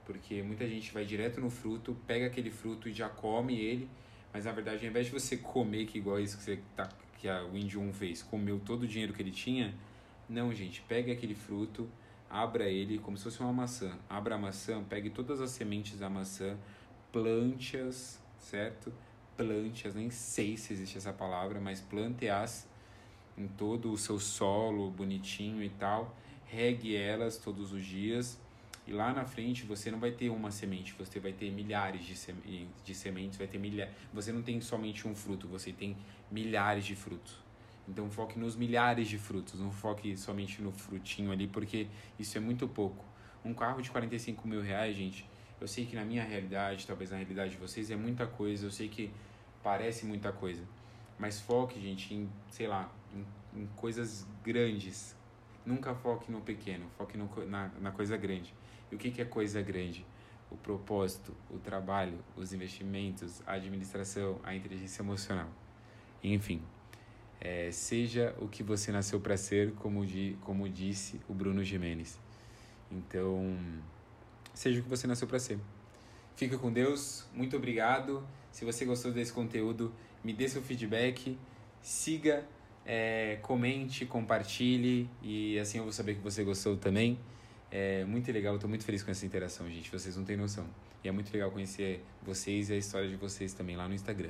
Porque 0.05 0.41
muita 0.41 0.67
gente 0.67 0.91
vai 0.93 1.05
direto 1.05 1.41
no 1.41 1.49
fruto, 1.49 1.95
pega 2.07 2.27
aquele 2.27 2.49
fruto 2.49 2.87
e 2.87 2.93
já 2.93 3.09
come 3.09 3.59
ele, 3.59 3.89
mas 4.33 4.45
na 4.45 4.51
verdade 4.51 4.85
ao 4.85 4.89
invés 4.89 5.07
de 5.07 5.11
você 5.11 5.37
comer 5.37 5.85
que 5.85 5.97
igual 5.97 6.19
isso 6.19 6.37
que 6.37 6.43
você 6.43 6.59
tá 6.75 6.89
que 7.23 7.29
a 7.29 7.41
Wind 7.41 7.73
1 7.73 7.93
fez, 7.93 8.21
comeu 8.21 8.59
todo 8.59 8.83
o 8.83 8.87
dinheiro 8.87 9.13
que 9.13 9.21
ele 9.21 9.31
tinha, 9.31 9.73
não, 10.27 10.53
gente, 10.53 10.81
pega 10.81 11.13
aquele 11.13 11.33
fruto, 11.33 11.89
abra 12.29 12.69
ele 12.69 12.99
como 12.99 13.15
se 13.15 13.23
fosse 13.23 13.39
uma 13.39 13.53
maçã. 13.53 13.97
Abra 14.09 14.35
a 14.35 14.37
maçã, 14.37 14.83
pegue 14.83 15.09
todas 15.09 15.39
as 15.39 15.51
sementes 15.51 15.97
da 15.97 16.09
maçã, 16.09 16.57
plante-as, 17.13 18.21
certo? 18.37 18.91
Plante-as, 19.37 19.95
nem 19.95 20.09
sei 20.09 20.57
se 20.57 20.73
existe 20.73 20.97
essa 20.97 21.13
palavra, 21.13 21.61
mas 21.61 21.79
plante-as 21.79 22.67
em 23.37 23.47
todo 23.47 23.93
o 23.93 23.97
seu 23.97 24.19
solo 24.19 24.91
bonitinho 24.91 25.63
e 25.63 25.69
tal. 25.69 26.13
Regue 26.45 26.93
elas 26.93 27.37
todos 27.37 27.71
os 27.71 27.85
dias. 27.85 28.37
E 28.85 28.91
lá 28.91 29.13
na 29.13 29.25
frente 29.25 29.65
você 29.65 29.89
não 29.89 29.99
vai 29.99 30.11
ter 30.11 30.29
uma 30.29 30.51
semente, 30.51 30.93
você 30.93 31.19
vai 31.19 31.31
ter 31.31 31.49
milhares 31.51 32.05
de, 32.05 32.15
sem 32.15 32.35
de 32.83 32.93
sementes, 32.93 33.37
vai 33.37 33.47
ter 33.47 33.57
milha 33.57 33.89
você 34.13 34.31
não 34.31 34.41
tem 34.41 34.59
somente 34.59 35.07
um 35.07 35.15
fruto, 35.15 35.47
você 35.47 35.71
tem 35.71 35.95
milhares 36.29 36.85
de 36.85 36.95
frutos. 36.95 37.37
Então 37.87 38.09
foque 38.09 38.37
nos 38.37 38.55
milhares 38.55 39.07
de 39.07 39.17
frutos, 39.17 39.59
não 39.59 39.71
foque 39.71 40.15
somente 40.17 40.61
no 40.61 40.71
frutinho 40.71 41.31
ali, 41.31 41.47
porque 41.47 41.87
isso 42.19 42.37
é 42.37 42.41
muito 42.41 42.67
pouco. 42.67 43.03
Um 43.43 43.53
carro 43.53 43.81
de 43.81 43.89
45 43.89 44.47
mil 44.47 44.61
reais, 44.61 44.95
gente, 44.95 45.25
eu 45.59 45.67
sei 45.67 45.85
que 45.85 45.95
na 45.95 46.03
minha 46.03 46.23
realidade, 46.23 46.85
talvez 46.85 47.11
na 47.11 47.17
realidade 47.17 47.51
de 47.51 47.57
vocês, 47.57 47.89
é 47.89 47.95
muita 47.95 48.27
coisa, 48.27 48.65
eu 48.65 48.71
sei 48.71 48.89
que 48.89 49.11
parece 49.61 50.05
muita 50.05 50.31
coisa. 50.31 50.63
Mas 51.17 51.39
foque, 51.39 51.79
gente, 51.79 52.13
em, 52.13 52.29
sei 52.49 52.67
lá, 52.67 52.91
em, 53.13 53.61
em 53.61 53.67
coisas 53.75 54.27
grandes. 54.43 55.15
Nunca 55.65 55.95
foque 55.95 56.29
no 56.29 56.41
pequeno, 56.41 56.85
foque 56.97 57.17
no, 57.17 57.29
na, 57.45 57.69
na 57.79 57.91
coisa 57.91 58.17
grande. 58.17 58.53
E 58.91 58.95
o 58.95 58.97
que, 58.97 59.11
que 59.11 59.21
é 59.21 59.25
coisa 59.25 59.61
grande? 59.61 60.05
O 60.51 60.57
propósito, 60.57 61.35
o 61.49 61.57
trabalho, 61.57 62.19
os 62.35 62.53
investimentos, 62.53 63.41
a 63.45 63.53
administração, 63.53 64.39
a 64.43 64.55
inteligência 64.55 65.01
emocional. 65.01 65.49
Enfim, 66.23 66.61
é, 67.41 67.71
seja 67.71 68.35
o 68.39 68.47
que 68.47 68.63
você 68.63 68.91
nasceu 68.91 69.19
para 69.19 69.35
ser, 69.35 69.73
como, 69.73 70.05
di, 70.05 70.37
como 70.41 70.69
disse 70.69 71.19
o 71.27 71.33
Bruno 71.33 71.63
Jimenez. 71.63 72.19
Então, 72.91 73.57
seja 74.53 74.79
o 74.79 74.83
que 74.83 74.89
você 74.89 75.07
nasceu 75.07 75.27
para 75.27 75.39
ser. 75.39 75.59
Fica 76.35 76.57
com 76.57 76.71
Deus, 76.71 77.25
muito 77.33 77.57
obrigado. 77.57 78.25
Se 78.51 78.63
você 78.63 78.85
gostou 78.85 79.11
desse 79.11 79.33
conteúdo, 79.33 79.93
me 80.23 80.33
dê 80.33 80.47
seu 80.47 80.61
feedback, 80.61 81.37
siga, 81.81 82.45
é, 82.85 83.37
comente, 83.41 84.05
compartilhe 84.05 85.09
e 85.21 85.57
assim 85.59 85.77
eu 85.77 85.83
vou 85.83 85.93
saber 85.93 86.15
que 86.15 86.21
você 86.21 86.43
gostou 86.43 86.77
também. 86.77 87.19
É 87.75 88.05
muito 88.05 88.31
legal, 88.31 88.53
eu 88.53 88.59
tô 88.59 88.67
muito 88.67 88.85
feliz 88.85 89.01
com 89.01 89.09
essa 89.09 89.25
interação, 89.25 89.67
gente. 89.67 89.89
Vocês 89.89 90.15
não 90.15 90.23
têm 90.23 90.37
noção. 90.37 90.63
E 91.03 91.07
é 91.07 91.11
muito 91.11 91.33
legal 91.33 91.49
conhecer 91.49 92.05
vocês 92.21 92.69
e 92.69 92.73
a 92.73 92.77
história 92.77 93.09
de 93.09 93.15
vocês 93.15 93.51
também 93.51 93.75
lá 93.75 93.87
no 93.87 93.95
Instagram. 93.95 94.29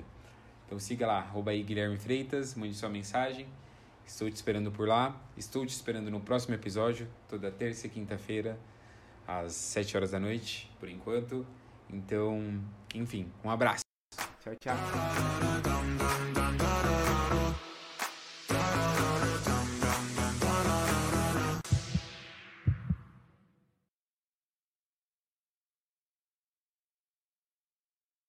Então 0.65 0.79
siga 0.79 1.05
lá, 1.05 1.17
arroba 1.17 1.51
aí 1.51 1.61
Guilherme 1.61 1.97
Freitas, 1.97 2.55
mande 2.55 2.73
sua 2.73 2.87
mensagem. 2.87 3.45
Estou 4.05 4.29
te 4.29 4.35
esperando 4.37 4.71
por 4.71 4.87
lá. 4.87 5.21
Estou 5.35 5.65
te 5.65 5.71
esperando 5.71 6.09
no 6.09 6.21
próximo 6.21 6.55
episódio, 6.55 7.05
toda 7.27 7.51
terça 7.51 7.85
e 7.87 7.89
quinta-feira, 7.89 8.57
às 9.27 9.51
7 9.51 9.97
horas 9.97 10.11
da 10.11 10.21
noite, 10.21 10.71
por 10.79 10.87
enquanto. 10.87 11.45
Então, 11.89 12.63
enfim, 12.95 13.29
um 13.43 13.49
abraço. 13.49 13.83
Tchau, 14.41 14.55
tchau. 14.55 14.77